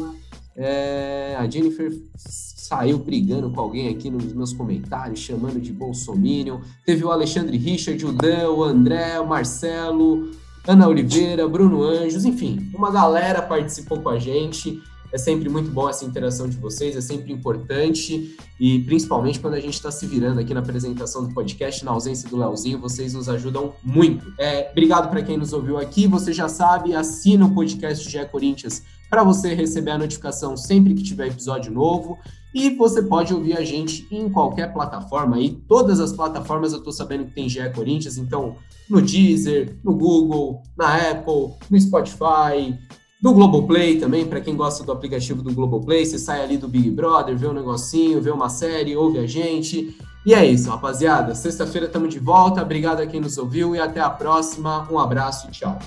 [0.56, 6.60] é, a Jennifer saiu brigando com alguém aqui nos meus comentários, chamando de bolsominion.
[6.86, 10.32] Teve o Alexandre Richard, o Dan, o André, o Marcelo,
[10.66, 14.82] Ana Oliveira, Bruno Anjos, enfim, uma galera participou com a gente.
[15.12, 19.60] É sempre muito bom essa interação de vocês, é sempre importante e principalmente quando a
[19.60, 23.30] gente está se virando aqui na apresentação do podcast, na ausência do Leozinho, vocês nos
[23.30, 24.34] ajudam muito.
[24.40, 26.08] É, obrigado para quem nos ouviu aqui.
[26.08, 28.82] Você já sabe, assina o podcast GE Corinthians
[29.14, 32.18] para você receber a notificação sempre que tiver episódio novo.
[32.52, 35.52] E você pode ouvir a gente em qualquer plataforma aí.
[35.68, 38.56] Todas as plataformas eu estou sabendo que tem GE Corinthians, então
[38.90, 42.76] no Deezer, no Google, na Apple, no Spotify,
[43.22, 46.90] do Globoplay também, para quem gosta do aplicativo do Globoplay, você sai ali do Big
[46.90, 49.96] Brother, vê um negocinho, vê uma série, ouve a gente.
[50.26, 51.36] E é isso, rapaziada.
[51.36, 52.64] Sexta-feira estamos de volta.
[52.64, 54.88] Obrigado a quem nos ouviu e até a próxima.
[54.92, 55.78] Um abraço e tchau.